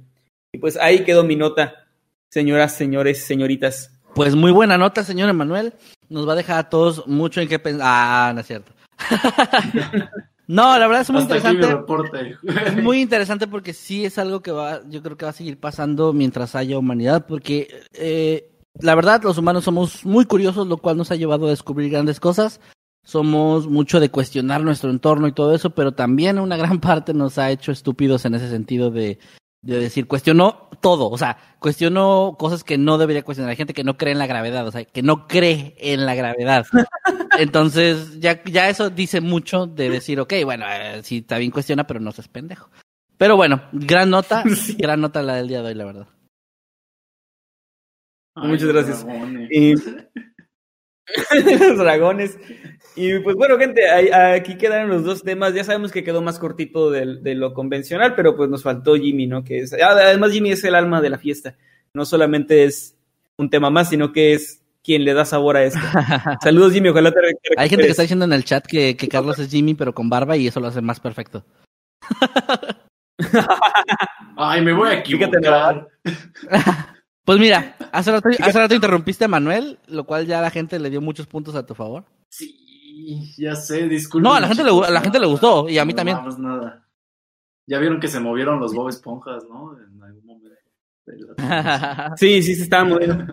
[0.52, 1.72] Y pues ahí quedó mi nota,
[2.28, 3.90] señoras, señores, señoritas.
[4.14, 5.72] Pues muy buena nota, señor Emanuel.
[6.10, 7.86] Nos va a dejar a todos mucho en qué pensar.
[7.88, 8.72] Ah, no es cierto.
[10.48, 11.80] no, la verdad es muy hasta aquí mi interesante.
[11.80, 12.36] reporte.
[12.66, 15.58] Es muy interesante porque sí es algo que va, yo creo que va a seguir
[15.58, 18.50] pasando mientras haya humanidad, porque eh,
[18.80, 22.20] la verdad los humanos somos muy curiosos, lo cual nos ha llevado a descubrir grandes
[22.20, 22.60] cosas.
[23.04, 27.38] Somos mucho de cuestionar nuestro entorno y todo eso, pero también una gran parte nos
[27.38, 29.18] ha hecho estúpidos en ese sentido de,
[29.62, 33.50] de decir, cuestionó todo, o sea, cuestionó cosas que no debería cuestionar.
[33.50, 36.14] Hay gente que no cree en la gravedad, o sea, que no cree en la
[36.14, 36.66] gravedad.
[37.38, 41.86] Entonces, ya, ya eso dice mucho de decir, ok, bueno, eh, sí, está bien cuestiona,
[41.86, 42.70] pero no seas pendejo.
[43.18, 44.76] Pero bueno, gran nota, Sí.
[44.78, 46.06] gran nota la del día de hoy, la verdad.
[48.34, 49.04] Ay, Muchas gracias.
[49.04, 49.48] dragones.
[51.34, 52.38] Los dragones.
[52.96, 55.54] Y pues bueno, gente, aquí quedaron los dos temas.
[55.54, 59.44] Ya sabemos que quedó más cortito de, lo convencional, pero pues nos faltó Jimmy, ¿no?
[59.44, 61.56] Que es, además Jimmy es el alma de la fiesta.
[61.94, 62.96] No solamente es
[63.36, 65.80] un tema más, sino que es quien le da sabor a esto.
[66.42, 66.88] Saludos, Jimmy.
[66.88, 67.90] Ojalá te, te Hay gente que recuperes.
[67.90, 70.60] está diciendo en el chat que, que Carlos es Jimmy, pero con barba y eso
[70.60, 71.44] lo hace más perfecto.
[74.36, 75.88] Ay, me voy a Fíjate, equivocar.
[77.24, 80.90] Pues mira, hace rato, hace rato interrumpiste a Manuel, lo cual ya la gente le
[80.90, 82.04] dio muchos puntos a tu favor.
[82.28, 84.24] Sí, ya sé, disculpen.
[84.28, 86.18] No, a la gente le a la gente le gustó, y a mí No también.
[86.38, 86.86] nada.
[87.66, 89.76] Ya vieron que se movieron los Bob Esponjas, ¿no?
[89.78, 90.48] En algún momento.
[91.06, 93.26] de la- Sí, sí, se estaba moviendo.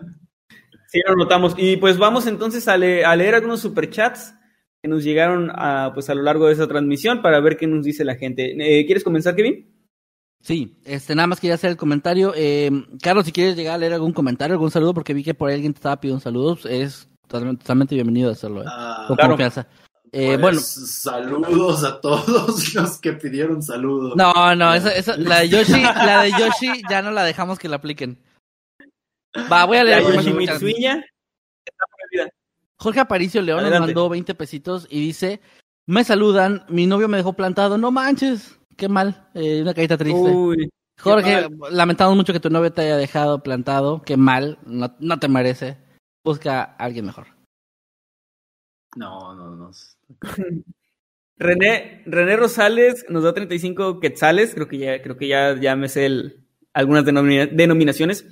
[0.86, 1.54] Sí, lo notamos.
[1.58, 4.34] Y pues vamos entonces a, le- a leer algunos superchats
[4.80, 7.84] que nos llegaron a, pues, a lo largo de esa transmisión para ver qué nos
[7.84, 8.54] dice la gente.
[8.80, 9.66] Eh, ¿Quieres comenzar, Kevin?
[10.40, 12.32] Sí, este, nada más quería hacer el comentario.
[12.36, 12.70] Eh,
[13.02, 15.56] Carlos, si quieres llegar a leer algún comentario, algún saludo, porque vi que por ahí
[15.56, 18.66] alguien te estaba pidiendo saludos, es totalmente, totalmente bienvenido a hacerlo, ¿eh?
[18.68, 19.30] Ah, con claro.
[19.30, 19.66] confianza.
[20.10, 24.14] Eh, pues, bueno, Saludos a todos los que pidieron saludos.
[24.16, 27.68] no, no, esa, esa, la de Yoshi, la de Yoshi ya no la dejamos que
[27.68, 28.18] la apliquen.
[29.52, 30.02] Va, voy a leer.
[30.02, 31.00] La está prohibida.
[32.76, 35.40] Jorge Aparicio León nos mandó 20 pesitos y dice,
[35.86, 40.18] me saludan, mi novio me dejó plantado, no manches, qué mal, eh, una carita triste.
[40.30, 40.70] Uy,
[41.00, 45.28] Jorge, lamentamos mucho que tu novio te haya dejado plantado, qué mal, no, no te
[45.28, 45.76] merece,
[46.24, 47.26] busca a alguien mejor.
[48.96, 49.70] No, no, no.
[51.36, 55.88] René, René Rosales nos da 35 quetzales, creo que ya, creo que ya, ya me
[55.88, 58.24] sé el- algunas denomina- denominaciones.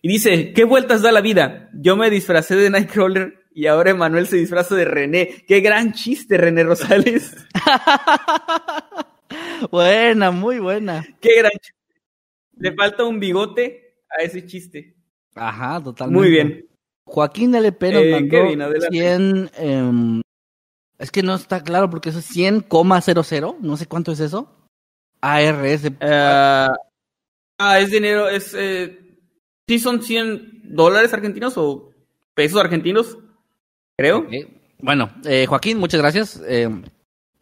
[0.00, 1.70] Y dice, ¿qué vueltas da la vida?
[1.74, 5.44] Yo me disfracé de Nightcrawler y ahora Emanuel se disfraza de René.
[5.46, 7.34] ¡Qué gran chiste, René Rosales!
[9.70, 11.04] buena, muy buena.
[11.20, 11.74] ¡Qué gran chiste!
[12.56, 14.94] Le falta un bigote a ese chiste.
[15.34, 16.20] Ajá, totalmente.
[16.20, 16.66] Muy bien.
[17.04, 18.96] Joaquín LP nos Eh, mandó Kevin, adelante.
[18.96, 20.22] 100, em,
[20.98, 24.48] es que no está claro porque eso es 100,00, no sé cuánto es eso.
[25.20, 26.72] ARS, Ah,
[27.58, 28.54] ah, es dinero, es...
[28.56, 29.00] Eh,
[29.66, 31.90] ¿Sí son 100 dólares argentinos o
[32.34, 33.18] pesos argentinos?
[33.96, 34.26] Creo.
[34.78, 36.42] Bueno, eh, Joaquín, muchas gracias.
[36.46, 36.68] Eh,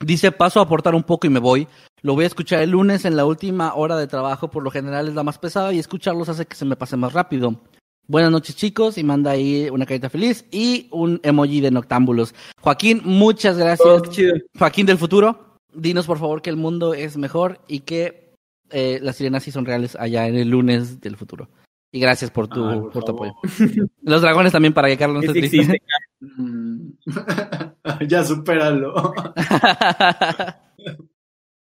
[0.05, 1.69] dice, paso a aportar un poco y me voy.
[2.03, 5.09] Lo voy a escuchar el lunes en la última hora de trabajo, por lo general
[5.09, 7.61] es la más pesada y escucharlos hace que se me pase más rápido.
[8.09, 12.35] Buenas noches chicos y manda ahí una carita feliz y un emoji de noctámbulos.
[12.61, 13.89] Joaquín, muchas gracias.
[13.89, 14.03] Oh.
[14.59, 18.35] Joaquín del futuro, dinos por favor que el mundo es mejor y que
[18.71, 21.49] eh, las sirenas sí son reales allá en el lunes del futuro.
[21.93, 23.33] Y gracias por tu, Ay, por por tu apoyo.
[24.03, 25.57] Los dragones también para que Carlos no triste.
[25.57, 25.83] existe.
[26.23, 26.93] Mm.
[28.09, 28.95] ya supéralo.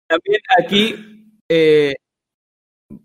[0.08, 0.96] También aquí
[1.50, 1.96] eh,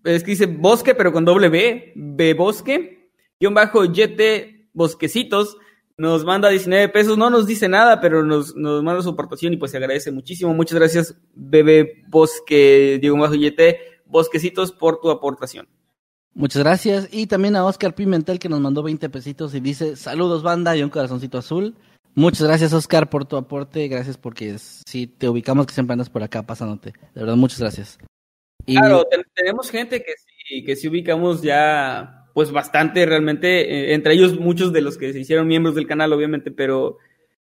[0.05, 5.57] es que dice bosque, pero con doble B, B bosque, guion bajo YT Bosquecitos,
[5.97, 9.57] nos manda 19 pesos, no nos dice nada, pero nos, nos manda su aportación y
[9.57, 10.55] pues se agradece muchísimo.
[10.55, 13.61] Muchas gracias, Bebé Bosque, Diego bajo YT
[14.07, 15.69] Bosquecitos, por tu aportación.
[16.35, 17.09] Muchas gracias.
[17.13, 20.83] Y también a Oscar Pimentel que nos mandó 20 pesitos y dice saludos banda y
[20.83, 21.75] un corazoncito azul.
[22.15, 23.87] Muchas gracias Oscar por tu aporte.
[23.89, 26.93] Gracias porque si te ubicamos que siempre andas por acá pasándote.
[27.15, 27.99] De verdad, muchas gracias.
[28.67, 30.13] Y Claro, ten- tenemos gente que
[30.49, 35.13] sí, que sí ubicamos ya, pues bastante realmente, eh, entre ellos muchos de los que
[35.13, 36.99] se hicieron miembros del canal, obviamente, pero,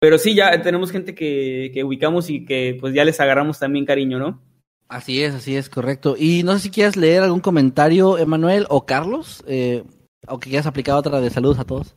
[0.00, 3.84] pero sí, ya tenemos gente que, que ubicamos y que pues ya les agarramos también
[3.84, 4.40] cariño, ¿no?
[4.88, 6.16] Así es, así es, correcto.
[6.18, 9.84] Y no sé si quieres leer algún comentario, Emanuel o Carlos, eh,
[10.26, 11.94] o que quieras aplicar otra de saludos a todos.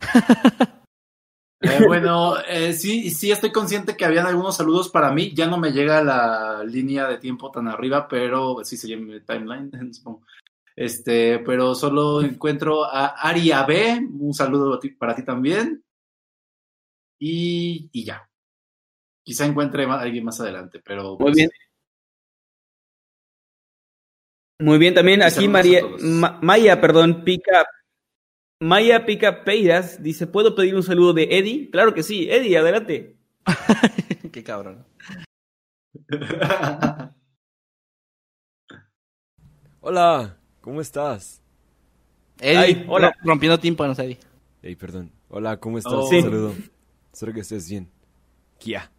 [1.62, 5.32] Eh, bueno, eh, sí, sí estoy consciente que habían algunos saludos para mí.
[5.34, 9.70] Ya no me llega la línea de tiempo tan arriba, pero sí sería mi timeline,
[9.92, 10.22] supongo.
[10.74, 15.84] Este, pero solo encuentro a Ari AB, un saludo a ti- para ti también.
[17.18, 18.26] Y, y ya.
[19.22, 21.50] Quizá encuentre a alguien más adelante, pero Muy pues, bien.
[24.60, 25.82] Muy bien, también aquí María.
[26.00, 27.66] Ma- Maya, perdón, pica,
[28.60, 31.70] Maya Pica Peiras dice, ¿puedo pedir un saludo de Eddie?
[31.70, 33.16] Claro que sí, Eddie, adelante.
[34.32, 34.84] Qué cabrón.
[39.80, 41.40] Hola, ¿cómo estás?
[42.38, 43.08] Eddie, Ay, hola.
[43.10, 44.18] ro- rompiendo tímpanos, Eddie.
[44.62, 45.10] Hey, perdón.
[45.28, 45.92] Hola, ¿cómo estás?
[45.94, 46.08] Oh.
[46.08, 46.54] Un saludo.
[47.12, 47.88] Espero que estés bien.
[48.58, 48.90] Kia.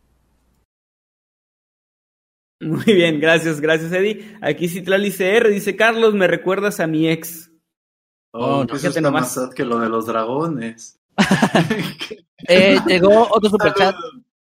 [2.62, 4.38] Muy bien, gracias, gracias Eddie.
[4.42, 7.52] Aquí Citlali CR dice, Carlos, me recuerdas a mi ex.
[8.34, 9.22] Oh, Oh, fíjate está nomás.
[9.24, 11.00] más sad que lo de los dragones.
[12.48, 13.96] Eh, llegó otro superchat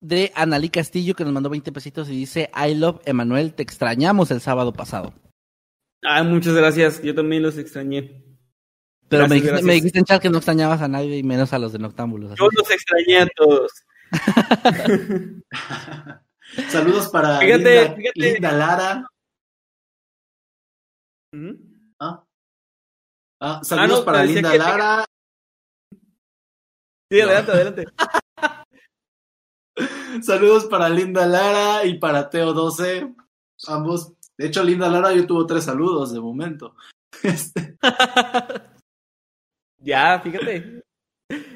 [0.02, 4.30] de Analí Castillo que nos mandó 20 pesitos y dice I love Emanuel, te extrañamos
[4.30, 5.14] el sábado pasado.
[6.04, 8.26] Ah, muchas gracias, yo también los extrañé.
[9.08, 9.66] Pero Gracias, me, dijiste, gracias.
[9.68, 12.32] me dijiste en chat que no extrañabas a nadie y menos a los de Noctámbulos.
[12.32, 13.72] así Yo los extrañé a todos.
[16.70, 18.20] Saludos para Fíjate, Linda, fíjate.
[18.20, 19.08] Linda Lara.
[21.34, 21.58] Ujú.
[22.00, 22.24] Ah,
[23.40, 25.06] Ah, saludos no, para decía Linda que- Lara.
[27.12, 27.86] Sí, adelante, adelante.
[30.24, 33.14] Saludos para Linda Lara y para Teo 12.
[33.68, 34.14] Ambos.
[34.38, 36.76] De hecho, Linda Lara yo tuvo tres saludos de momento.
[37.24, 37.78] Este,
[39.80, 40.84] Ya, fíjate.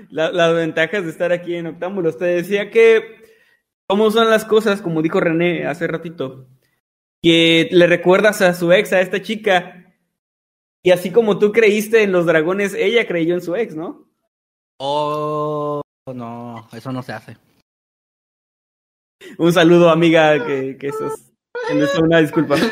[0.09, 2.17] La- las ventajas de estar aquí en Octámbulos.
[2.17, 3.20] Te decía que,
[3.91, 4.81] ¿cómo son las cosas?
[4.81, 6.47] Como dijo René hace ratito.
[7.21, 9.93] Que le recuerdas a su ex, a esta chica.
[10.81, 14.07] Y así como tú creíste en los dragones, ella creyó en su ex, ¿no?
[14.79, 15.81] Oh,
[16.15, 17.37] no, eso no se hace.
[19.37, 21.33] Un saludo, amiga, que, que eso es,
[21.67, 22.55] que no es una disculpa.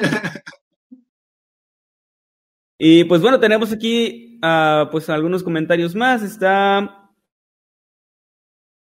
[2.82, 6.24] Y pues bueno, tenemos aquí ah, pues algunos comentarios más.
[6.24, 7.11] Está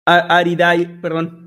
[0.06, 1.47] Aridai, perdón.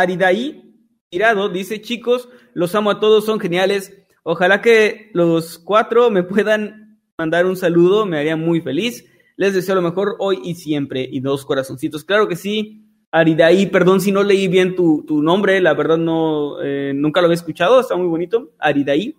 [0.00, 0.62] Aridai
[1.08, 3.96] Tirado dice, chicos, los amo a todos, son geniales.
[4.24, 9.06] Ojalá que los cuatro me puedan mandar un saludo, me haría muy feliz.
[9.36, 11.08] Les deseo lo mejor hoy y siempre.
[11.10, 12.04] Y dos corazoncitos.
[12.04, 12.82] Claro que sí.
[13.12, 17.26] Aridaí, perdón si no leí bien tu, tu nombre, la verdad no, eh, nunca lo
[17.26, 18.50] había escuchado, está muy bonito.
[18.58, 19.16] Aridaí,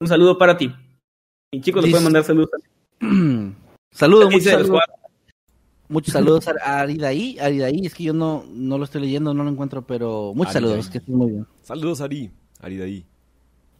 [0.00, 0.74] un saludo para ti.
[1.52, 1.94] Y chicos, le Listo.
[1.94, 2.50] pueden mandar saludos.
[3.90, 4.82] saludos, muchos saludos,
[5.90, 9.50] muchos saludos a Aridaí, Aridaí, es que yo no, no lo estoy leyendo, no lo
[9.50, 10.70] encuentro, pero muchos Aridaí.
[10.70, 11.46] saludos, que estés muy bien.
[11.62, 12.30] Saludos, Ari.
[12.60, 13.06] Ari de ahí.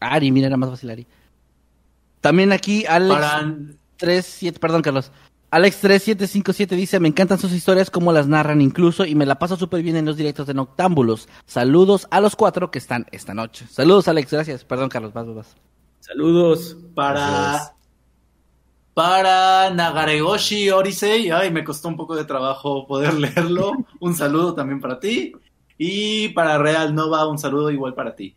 [0.01, 1.07] Ari, mira, era más fácil Ari.
[2.21, 3.57] También aquí Alex Para...
[3.97, 5.11] 37, perdón Carlos.
[5.53, 9.57] Alex 3757 dice, me encantan sus historias, como las narran incluso, y me la paso
[9.57, 11.29] súper bien en los directos de Noctámbulos.
[11.45, 13.67] Saludos a los cuatro que están esta noche.
[13.69, 14.65] Saludos Alex, gracias.
[14.65, 15.57] Perdón Carlos, vas, vas, vas.
[16.01, 16.77] Saludos.
[16.95, 17.73] Para, Gracias.
[19.01, 23.73] Para Nagaregoshi Orisei, ay, me costó un poco de trabajo poder leerlo.
[23.99, 25.33] Un saludo también para ti.
[25.79, 28.37] Y para Real Nova, un saludo igual para ti.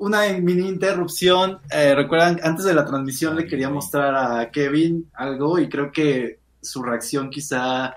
[0.00, 1.60] Una mini interrupción.
[1.70, 6.40] eh, Recuerdan, antes de la transmisión le quería mostrar a Kevin algo y creo que
[6.60, 7.94] su reacción quizá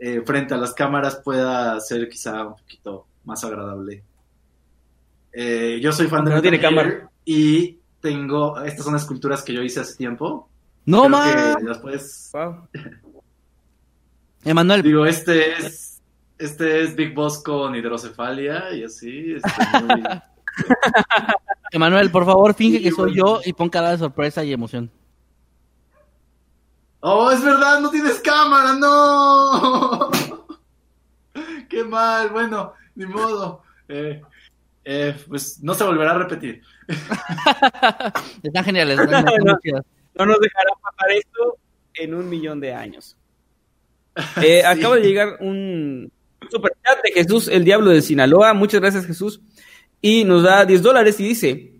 [0.00, 4.02] eh, frente a las cámaras pueda ser quizá un poquito más agradable.
[5.32, 7.08] Eh, yo soy fan de No tiene cámara.
[7.24, 10.48] y tengo, estas son esculturas que yo hice hace tiempo.
[10.90, 11.56] No, más.
[11.56, 12.68] que después, Wow.
[14.44, 16.00] Emanuel, digo, este es,
[16.38, 19.34] este es Big Boss con hidrocefalia y así.
[19.34, 19.50] este,
[19.84, 20.02] muy-
[21.72, 23.40] Emanuel, por favor, finge Sí, que soy bueno.
[23.40, 24.90] yo y pon cara de sorpresa y emoción.
[27.00, 30.10] Oh, es verdad, no tienes cámara, no.
[31.68, 33.62] Qué mal, bueno, ni modo.
[33.88, 34.22] Eh,
[34.84, 36.62] eh, pues no se volverá a repetir.
[38.42, 38.98] Están geniales.
[38.98, 39.26] están-.
[40.18, 41.56] No nos dejará pasar esto
[41.94, 43.16] en un millón de años.
[44.42, 44.66] Eh, Sí.
[44.66, 46.10] Acaba de llegar un
[46.50, 48.52] super chat de Jesús, el diablo de Sinaloa.
[48.52, 49.40] Muchas gracias, Jesús.
[50.00, 51.72] Y nos da 10 dólares y dice: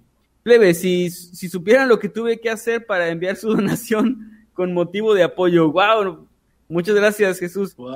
[0.45, 5.15] Plebe, si, si supieran lo que tuve que hacer para enviar su donación con motivo
[5.15, 5.71] de apoyo.
[5.73, 6.27] ¡Wow!
[6.69, 7.75] Muchas gracias, Jesús.
[7.77, 7.91] Wow.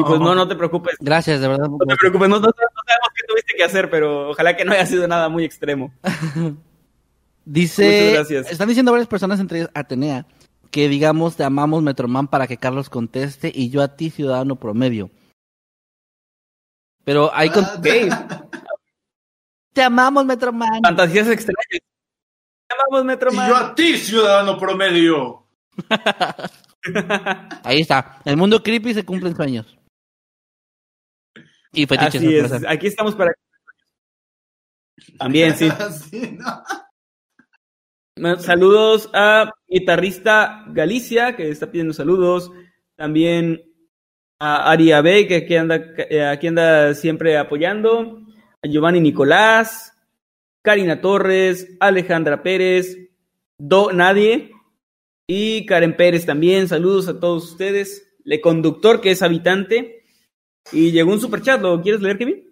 [0.00, 0.96] Y pues no, no te preocupes.
[1.00, 1.66] Gracias, de verdad.
[1.68, 4.72] No te preocupes, no, no- no sabemos qué tuviste que hacer, pero ojalá que no
[4.72, 5.92] haya sido nada muy extremo.
[7.44, 8.20] Dice,
[8.50, 10.26] están diciendo varias personas, entre ellas Atenea,
[10.70, 15.10] que digamos te amamos Metroman para que Carlos conteste y yo a ti, ciudadano promedio.
[17.04, 17.64] Pero hay con...
[17.64, 17.80] Ah,
[19.72, 20.80] Te amamos Metroman.
[20.84, 21.80] fantasías extrañas.
[22.70, 23.48] Llamamos Y Metroman.
[23.48, 25.46] yo a ti, ciudadano promedio.
[27.64, 28.20] Ahí está.
[28.24, 29.78] El mundo creepy se cumplen sueños.
[31.72, 32.16] Y fetiches.
[32.16, 33.32] Así es, aquí estamos para.
[35.18, 35.70] También, sí.
[36.10, 36.62] Sí, ¿no?
[38.38, 42.50] Saludos a guitarrista Galicia, que está pidiendo saludos.
[42.94, 43.62] También
[44.38, 45.46] a Ari B, que
[46.10, 48.20] eh, aquí anda siempre apoyando.
[48.62, 49.92] A Giovanni Nicolás,
[50.62, 52.96] Karina Torres, Alejandra Pérez,
[53.58, 54.52] Do Nadie
[55.26, 56.68] y Karen Pérez también.
[56.68, 58.14] Saludos a todos ustedes.
[58.24, 60.04] Le Conductor, que es habitante.
[60.70, 62.44] Y llegó un superchat, ¿lo quieres leer, Kevin?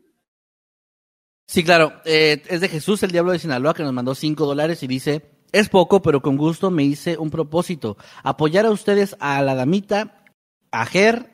[1.47, 2.01] Sí, claro.
[2.05, 5.40] Eh, es de Jesús, el diablo de Sinaloa, que nos mandó 5 dólares y dice,
[5.53, 7.97] es poco, pero con gusto me hice un propósito.
[8.23, 10.25] Apoyar a ustedes a la damita,
[10.71, 11.31] a Ger,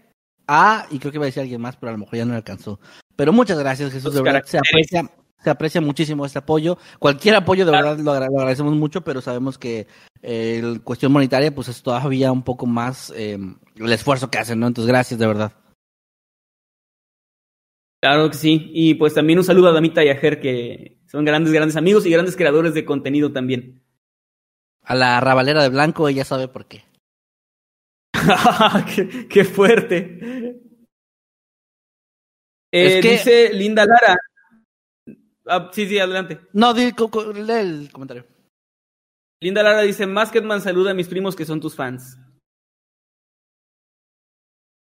[0.48, 2.32] a, y creo que iba a decir alguien más, pero a lo mejor ya no
[2.32, 2.78] le alcanzó.
[3.16, 4.42] Pero muchas gracias, Jesús, de verdad.
[4.44, 5.10] Se aprecia,
[5.42, 6.78] se aprecia muchísimo este apoyo.
[6.98, 9.86] Cualquier apoyo, de verdad, lo, agra- lo agradecemos mucho, pero sabemos que
[10.22, 13.38] eh, el cuestión monetaria, pues es todavía un poco más eh,
[13.76, 14.66] el esfuerzo que hacen, ¿no?
[14.66, 15.52] Entonces, gracias, de verdad.
[18.02, 18.70] Claro que sí.
[18.72, 22.06] Y pues también un saludo a Damita y a Ger, que son grandes, grandes amigos
[22.06, 23.82] y grandes creadores de contenido también.
[24.86, 26.84] A la rabalera de blanco, ella sabe por qué.
[28.94, 30.02] qué, qué fuerte.
[32.72, 34.16] Eh, Es que- Dice Linda Lara.
[35.48, 36.40] Ah, sí, sí, adelante.
[36.52, 36.92] No, di,
[37.34, 38.26] lee el comentario.
[39.40, 42.18] Linda Lara dice, Masketman saluda a mis primos que son tus fans.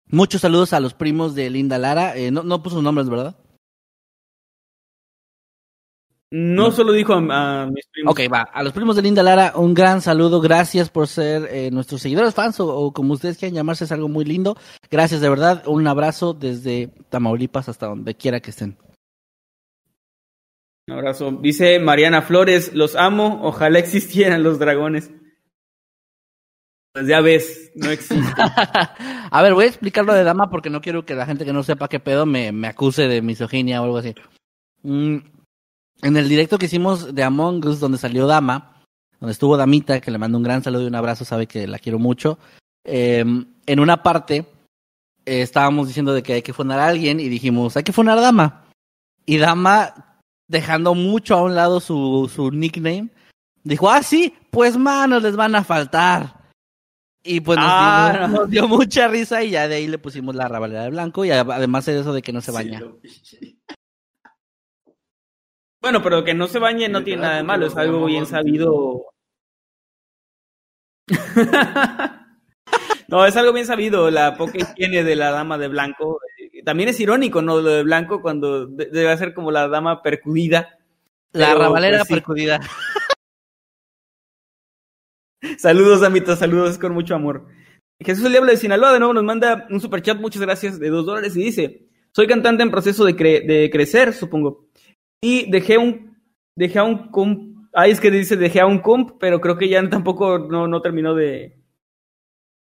[0.07, 2.17] Muchos saludos a los primos de Linda Lara.
[2.17, 3.37] Eh, no, no puso nombres, ¿verdad?
[6.37, 8.11] No, solo dijo a, a mis primos.
[8.11, 8.41] Ok, va.
[8.43, 10.41] A los primos de Linda Lara, un gran saludo.
[10.41, 14.09] Gracias por ser eh, nuestros seguidores fans o, o como ustedes quieran llamarse, es algo
[14.09, 14.57] muy lindo.
[14.91, 15.63] Gracias de verdad.
[15.69, 18.77] Un abrazo desde Tamaulipas hasta donde quiera que estén.
[20.89, 21.31] Un abrazo.
[21.41, 25.13] Dice Mariana Flores, los amo, ojalá existieran los dragones.
[26.95, 28.33] Pues ya ves, no existe.
[29.31, 31.53] a ver, voy a explicar lo de Dama porque no quiero que la gente que
[31.53, 34.17] no sepa qué pedo me, me acuse de misoginia o algo así.
[34.83, 35.19] Mm,
[36.05, 38.83] en el directo que hicimos de Among Us, donde salió Dama,
[39.21, 41.79] donde estuvo Damita, que le mando un gran saludo y un abrazo, sabe que la
[41.79, 42.39] quiero mucho.
[42.85, 43.25] eh,
[43.67, 44.47] en una parte
[45.25, 48.19] eh, estábamos diciendo de que hay que funar a alguien y dijimos, hay que funar
[48.19, 48.65] a Dama.
[49.25, 50.19] Y Dama,
[50.49, 53.09] dejando mucho a un lado su, su nickname,
[53.63, 56.45] dijo, ah, sí, pues manos les van a faltar.
[57.27, 58.35] Y pues nos, Ah, dio, no.
[58.41, 61.31] nos dio mucha risa y ya de ahí le pusimos la rabalera de blanco y
[61.31, 62.79] además de eso de que no se baña.
[62.81, 63.59] Sí, lo vi.
[65.85, 68.25] Bueno, pero que no se bañe no tiene nada de malo, lo es algo bien
[68.25, 69.05] sabido.
[73.09, 76.21] no, es algo bien sabido, la poca higiene de la dama de blanco.
[76.55, 77.61] Eh, También es irónico, ¿no?
[77.61, 80.79] Lo de blanco cuando de- debe ser como la dama percudida.
[81.33, 82.15] La Pero, rabalera pues, sí.
[82.15, 82.61] percudida.
[85.59, 87.47] Saludos, Amita, saludos con mucho amor.
[88.01, 91.05] Jesús el Diablo de Sinaloa de nuevo nos manda un superchat, muchas gracias, de dos
[91.05, 94.65] dólares y dice, soy cantante en proceso de, cre- de crecer, supongo.
[95.25, 96.19] Y dejé un,
[96.55, 99.71] dejé a un comp, ay, es que dice dejé a un comp, pero creo que
[99.71, 101.57] ya tampoco no, no terminó de...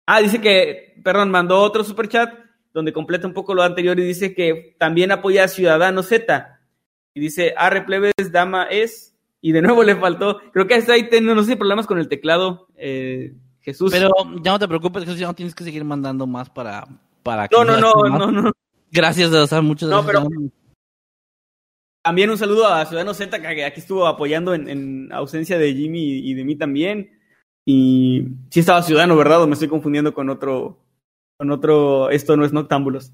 [0.08, 2.34] Ah, dice que, perdón, mandó otro superchat
[2.74, 6.62] donde completa un poco lo anterior y dice que también apoya a Ciudadano Z.
[7.14, 9.18] Y dice, arre plebes, dama es.
[9.42, 12.08] Y de nuevo le faltó, creo que está ahí teniendo, no sé, problemas con el
[12.08, 13.92] teclado, eh, Jesús.
[13.92, 14.10] Pero
[14.42, 16.88] ya no te preocupes, Jesús, ya no tienes que seguir mandando más para,
[17.22, 18.52] para que no, no, no, no, no.
[18.92, 20.26] Gracias, sea, muchas No, gracias.
[20.30, 20.65] pero-
[22.06, 26.20] También un saludo a Ciudadano Z, que aquí estuvo apoyando en, en ausencia de Jimmy
[26.20, 27.20] y de mí también.
[27.66, 29.42] Y sí estaba Ciudadano, ¿verdad?
[29.42, 30.86] O me estoy confundiendo con otro,
[31.36, 33.12] con otro, esto no es Noctámbulos.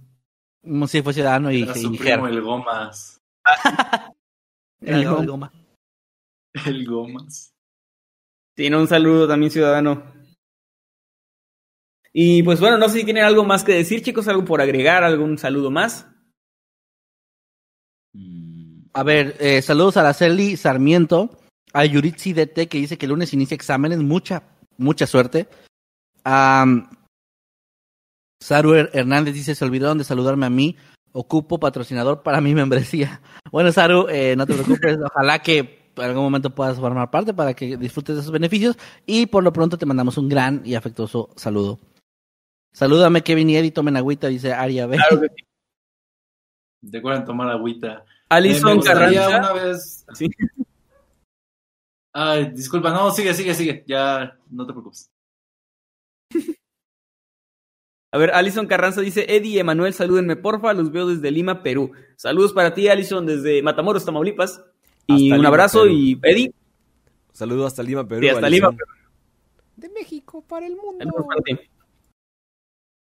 [0.61, 3.21] Como si fue ciudadano y, Era su primo, el Gomas.
[4.81, 5.25] El el goma.
[5.25, 5.53] goma.
[6.65, 7.53] El Gomas.
[8.57, 10.03] Sí, no, un saludo también, Ciudadano.
[12.11, 15.05] Y pues bueno, no sé si tienen algo más que decir, chicos, algo por agregar,
[15.05, 16.11] algún saludo más.
[18.93, 21.29] A ver, eh, saludos a Araceli Sarmiento,
[21.73, 24.43] a Yuritsi DT que dice que el lunes inicia exámenes, mucha,
[24.77, 25.47] mucha suerte.
[26.25, 26.65] A
[28.41, 30.75] Saru Her- Hernández dice, se olvidaron de saludarme a mí,
[31.13, 33.21] ocupo patrocinador para mi membresía.
[33.51, 37.53] Bueno, Saru, eh, no te preocupes, ojalá que en algún momento puedas formar parte para
[37.53, 41.31] que disfrutes de esos beneficios y por lo pronto te mandamos un gran y afectuoso
[41.35, 41.77] saludo.
[42.71, 44.95] Salúdame Kevin y Eddie, tomen agüita, dice Aria B.
[44.95, 45.43] Claro que sí.
[46.93, 48.05] Recuerden tomar agüita.
[48.31, 49.37] Alison Eh, Carranza.
[49.39, 50.05] una vez.
[50.13, 50.27] Sí.
[52.13, 53.83] Ay, disculpa, no, sigue, sigue, sigue.
[53.87, 55.09] Ya, no te preocupes.
[58.13, 61.93] A ver, Alison Carranza dice, Eddie y Emanuel, salúdenme porfa, los veo desde Lima, Perú.
[62.17, 64.61] Saludos para ti, Alison, desde Matamoros, Tamaulipas.
[65.07, 65.93] Y Hasta un Lima, abrazo Perú.
[65.93, 66.53] y Eddie,
[67.31, 68.25] Saludos hasta Lima, Perú.
[68.25, 68.71] y hasta Alison.
[68.71, 68.77] Lima.
[68.77, 68.91] Perú.
[69.77, 71.05] De México para el mundo.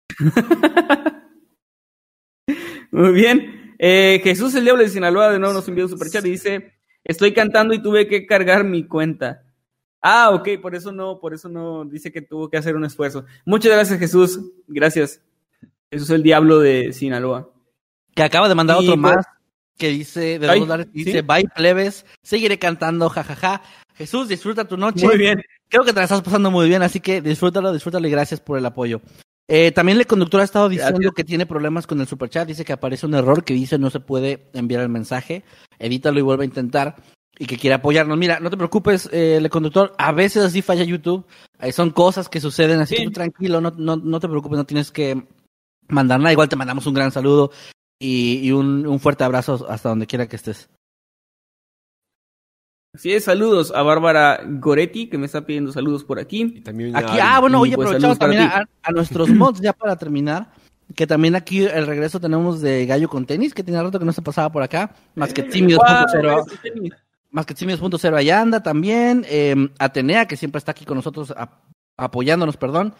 [2.91, 3.56] Muy bien.
[3.79, 6.73] Eh, Jesús el Diablo de Sinaloa de nuevo nos envió un superchat y dice,
[7.05, 9.43] estoy cantando y tuve que cargar mi cuenta.
[10.01, 13.25] Ah, ok, por eso no, por eso no dice que tuvo que hacer un esfuerzo.
[13.45, 14.41] Muchas gracias, Jesús.
[14.69, 15.21] Gracias.
[15.91, 17.51] Jesús el Diablo de Sinaloa.
[18.15, 19.27] Que acaba de mandar Y otro pues- más
[19.77, 21.21] que dice, de Ay, dos dólares, dice, ¿sí?
[21.21, 23.63] bye plebes, seguiré cantando, jajaja.
[23.95, 25.05] Jesús, disfruta tu noche.
[25.05, 25.43] Muy bien.
[25.69, 28.57] Creo que te la estás pasando muy bien, así que disfrútalo, disfrútalo y gracias por
[28.59, 29.01] el apoyo.
[29.49, 31.15] Eh, también el conductor ha estado diciendo Gracias.
[31.15, 34.01] que tiene problemas con el superchat, dice que aparece un error que dice no se
[34.01, 35.45] puede enviar el mensaje,
[35.79, 36.97] edítalo y vuelve a intentar
[37.39, 38.19] y que quiere apoyarnos.
[38.19, 41.25] Mira, no te preocupes, eh, el conductor, a veces así falla YouTube,
[41.61, 43.03] eh, son cosas que suceden, así Sí.
[43.03, 45.23] que tú tranquilo, no, no, no te preocupes, no tienes que
[45.89, 47.53] mandar nada, igual te mandamos un gran saludo
[48.01, 50.69] y, y un, un fuerte abrazo hasta donde quiera que estés.
[52.97, 56.61] Así es, saludos a Bárbara Goretti, que me está pidiendo saludos por Y aquí.
[56.63, 59.73] también a Aquí, ah, bueno, Y, oye, pues, aprovechamos también a, a nuestros mods ya
[59.73, 60.51] para terminar.
[60.95, 64.13] Que también aquí el regreso tenemos de Gallo con tenis, que tiene rato que no
[64.13, 64.95] se pasaba por acá.
[65.17, 65.81] Más que Timios
[66.63, 66.93] tenis.
[67.31, 69.25] más que Timios punto cero allá anda también.
[69.29, 71.61] eh, Atenea, que siempre está aquí con nosotros a-
[71.99, 72.95] apoyándonos, perdón.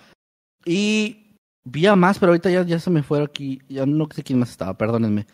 [0.65, 3.61] Y vía más, pero ahorita ya, ya se me fueron aquí.
[3.69, 5.27] Ya no sé quién más estaba, perdónenme.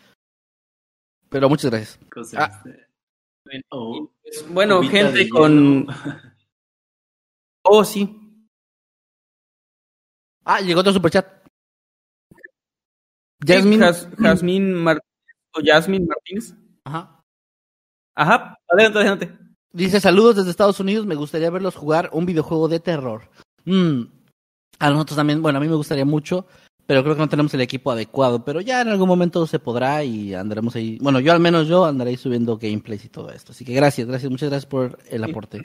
[1.29, 1.99] Pero muchas gracias.
[2.37, 2.61] Ah.
[3.69, 4.09] Oh,
[4.49, 5.87] Bueno, cubita gente con...
[7.65, 8.19] Oh, sí.
[10.43, 11.25] Ah, llegó otro superchat.
[13.45, 14.17] Jasmine, Jasmine.
[14.27, 15.13] Jasmine Martínez
[15.55, 16.53] o Jasmine Martínez.
[16.83, 17.23] Ajá.
[18.15, 19.37] Ajá, adelante, adelante.
[19.71, 23.29] Dice, saludos desde Estados Unidos, me gustaría verlos jugar un videojuego de terror.
[23.65, 24.03] Mm,
[24.79, 26.45] A nosotros también, bueno, a mí me gustaría mucho,
[26.85, 30.03] pero creo que no tenemos el equipo adecuado, pero ya en algún momento se podrá
[30.03, 30.97] y andaremos ahí.
[31.01, 33.51] Bueno, yo al menos yo andaré ahí subiendo gameplays y todo esto.
[33.51, 35.61] Así que gracias, gracias, muchas gracias por el aporte.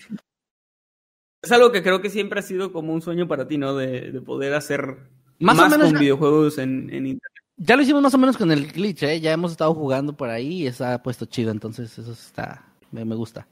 [1.43, 3.75] Es algo que creo que siempre ha sido como un sueño para ti, ¿no?
[3.77, 4.99] De, de poder hacer
[5.39, 7.23] Más más, o menos con ya- videojuegos en, en internet.
[7.57, 9.21] Ya lo hicimos más o menos con el glitch, ¿eh?
[9.21, 13.17] Ya hemos estado jugando por ahí y está puesto chido, entonces eso está, me, me
[13.17, 13.47] gusta.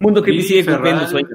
[0.00, 1.30] Mundo que sigue cumpliendo sueños.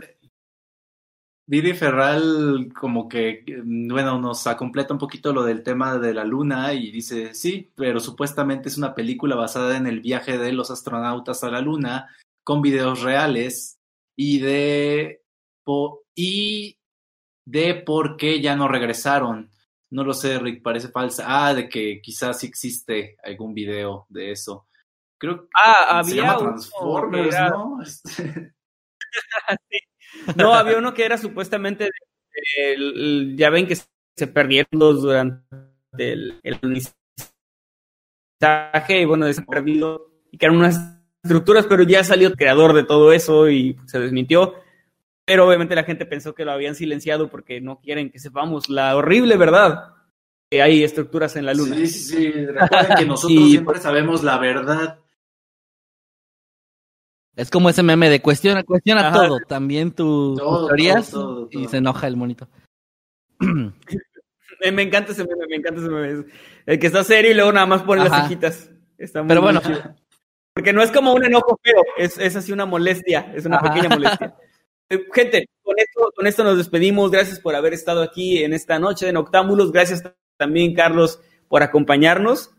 [1.46, 6.74] Viri Ferral como que, bueno, nos completa un poquito lo del tema de la luna
[6.74, 11.44] y dice, sí, pero supuestamente es una película basada en el viaje de los astronautas
[11.44, 12.08] a la luna
[12.46, 13.80] con videos reales
[14.16, 15.22] y de...
[15.64, 16.78] po- y
[17.46, 19.52] de por qué ya no regresaron.
[19.90, 21.26] No lo sé, Rick, parece falsa.
[21.28, 24.68] Ah, de que quizás sí existe algún video de eso.
[25.20, 27.82] Creo que Ah, se había llama Transformers, ¿no?
[27.84, 28.54] Este,
[30.36, 35.02] No, había uno que era supuestamente de- el- el- ya ven que se perdieron los
[35.02, 35.44] durante
[35.98, 36.60] el, el
[38.42, 40.80] mensaje y bueno, se perdido y que eran unas
[41.24, 44.56] estructuras, pero ya salió el creador de todo eso y se desmintió.
[45.26, 48.96] Pero obviamente la gente pensó que lo habían silenciado porque no quieren que sepamos la
[48.98, 49.94] horrible verdad
[50.52, 51.76] que hay estructuras en la luna.
[51.78, 52.32] Sí, sí, sí.
[52.32, 55.00] Recuerden que nosotros Y- siempre sabemos la verdad.
[57.36, 59.28] Es como ese meme de cuestiona, cuestiona Ajá.
[59.28, 62.48] todo, también tus Todo, teorías todo, todo, y se enoja el monito.
[63.40, 66.26] Me, encanta ese meme, me encanta ese meme.
[66.66, 68.24] El que está serio y luego nada más pone las Ajá.
[68.24, 68.70] cejitas.
[68.98, 69.62] Está muy Pero bueno.
[69.62, 69.82] chido.
[70.54, 73.74] Porque no es como un enojo feo, es, es así una molestia, es una Ajá.
[73.74, 74.36] pequeña molestia.
[74.90, 77.10] Eh, Gente, con esto, con esto nos despedimos.
[77.10, 79.72] Gracias por haber estado aquí en esta noche de Noctámbulos.
[79.72, 80.04] Gracias
[80.38, 82.52] también, Carlos, por acompañarnos,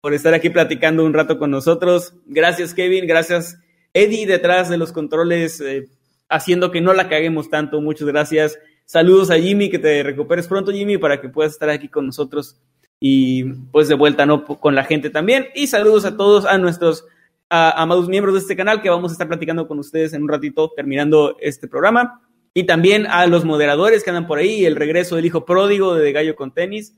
[0.00, 2.14] por estar aquí platicando un rato con nosotros.
[2.26, 3.06] Gracias, Kevin.
[3.06, 3.58] Gracias,
[3.94, 5.88] Eddie, detrás de los controles, eh,
[6.28, 7.80] haciendo que no la caguemos tanto.
[7.80, 8.58] Muchas gracias.
[8.84, 12.56] Saludos a Jimmy, que te recuperes pronto, Jimmy, para que puedas estar aquí con nosotros
[13.00, 14.44] y pues de vuelta, ¿no?
[14.44, 15.48] Con la gente también.
[15.54, 17.04] Y saludos a todos, a nuestros
[17.50, 20.28] a- amados miembros de este canal que vamos a estar platicando con ustedes en un
[20.28, 22.22] ratito terminando este programa.
[22.54, 26.12] Y también a los moderadores que andan por ahí, el regreso del hijo pródigo de
[26.12, 26.94] Gallo con Tenis.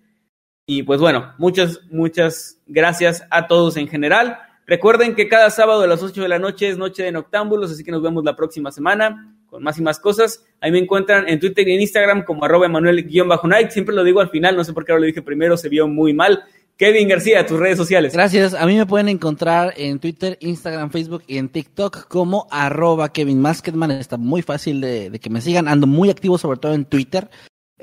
[0.67, 4.39] Y pues bueno, muchas, muchas gracias a todos en general.
[4.67, 7.85] Recuerden que cada sábado a las 8 de la noche es Noche de Noctámbulos, así
[7.85, 10.45] que nos vemos la próxima semana con más y más cosas.
[10.61, 13.71] Ahí me encuentran en Twitter y en Instagram como arroba Emanuel-Night.
[13.71, 15.87] Siempre lo digo al final, no sé por qué ahora lo dije primero, se vio
[15.87, 16.43] muy mal.
[16.77, 18.15] Kevin García, tus redes sociales.
[18.15, 18.53] Gracias.
[18.55, 23.41] A mí me pueden encontrar en Twitter, Instagram, Facebook y en TikTok como arroba Kevin
[23.41, 23.93] Masketman.
[23.93, 25.69] Está muy fácil de, de que me sigan.
[25.69, 27.31] Ando muy activo, sobre todo en Twitter,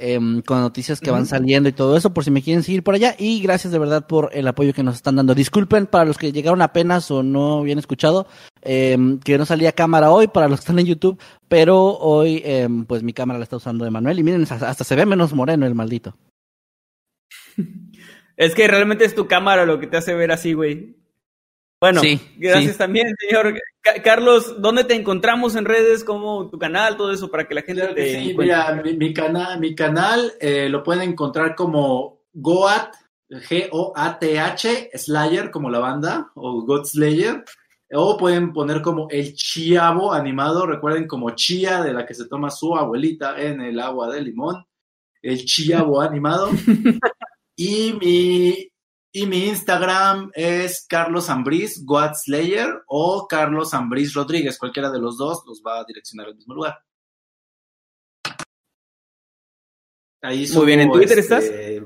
[0.02, 2.96] em, con noticias que van saliendo y todo eso, por si me quieren seguir por
[2.96, 3.16] allá.
[3.18, 5.36] Y gracias de verdad por el apoyo que nos están dando.
[5.36, 8.28] Disculpen para los que llegaron apenas o no habían escuchado,
[8.62, 12.86] em, que no salía cámara hoy, para los que están en YouTube, pero hoy em,
[12.86, 14.20] pues mi cámara la está usando Emanuel.
[14.20, 16.16] Y miren, hasta se ve menos moreno el maldito.
[18.38, 20.96] Es que realmente es tu cámara lo que te hace ver así, güey.
[21.82, 22.78] Bueno, Sí, gracias sí.
[22.78, 23.60] también, señor.
[23.82, 26.04] Ca- Carlos, ¿dóóde te encontramos en redes?
[26.04, 26.96] como tu canal?
[26.96, 28.46] Todo eso para que la gente Claro que te sí, encuentre.
[28.46, 32.94] mira, mi, mi cana- mi canal eh, lo pueden encontrar como Goat,
[33.32, 37.44] G-O-A-T-H, Slayer, como la banda, o God Slayer.
[37.94, 42.50] O pueden poner como el Chiavo animado, recuerden como chía de la que se toma
[42.50, 44.64] su abuelita en el agua de limón.
[45.22, 46.52] El Chiavo animado.
[47.58, 48.68] y mi
[49.14, 54.58] y mi Instagram es Carlos Ambriz, Goat Slayer, o Carlos Ambriz Rodríguez.
[54.58, 56.80] Cualquiera de los dos los va a direccionar al mismo lugar.
[60.22, 61.84] Ahí Muy bien, ¿en Twitter este,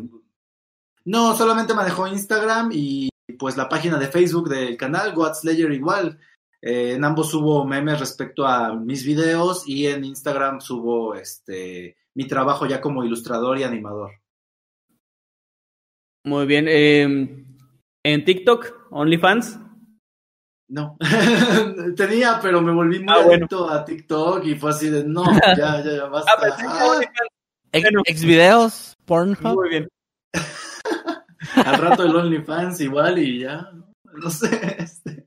[1.05, 6.19] No, solamente manejo Instagram y pues la página de Facebook del canal, Goat Slayer igual.
[6.61, 12.27] Eh, en ambos subo memes respecto a mis videos y en Instagram subo este mi
[12.27, 14.11] trabajo ya como ilustrador y animador.
[16.25, 16.65] Muy bien.
[16.67, 17.45] eh,
[18.03, 19.59] en TikTok, OnlyFans.
[20.67, 20.97] No,
[21.95, 23.47] tenía, pero me volví muy Ah, bueno.
[23.69, 25.23] a TikTok y fue así de no,
[25.57, 26.31] ya, ya, ya, basta.
[26.31, 27.29] Ah, Ah, OnlyFans.
[27.71, 28.01] Ex, Bueno.
[28.07, 29.55] Xvideos, Pornhub.
[29.55, 29.87] Muy bien.
[31.65, 33.69] al rato el OnlyFans igual y ya,
[34.15, 34.75] no sé.
[34.79, 35.25] este.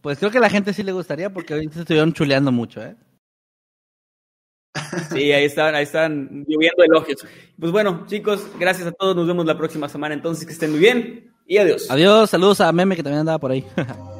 [0.00, 2.82] Pues creo que a la gente sí le gustaría porque ahorita se estuvieron chuleando mucho,
[2.82, 2.96] ¿eh?
[5.12, 7.26] Sí, ahí están, ahí están lloviendo elogios.
[7.58, 9.14] Pues bueno, chicos, gracias a todos.
[9.16, 10.14] Nos vemos la próxima semana.
[10.14, 11.90] Entonces, que estén muy bien y adiós.
[11.90, 13.64] Adiós, saludos a Meme que también andaba por ahí.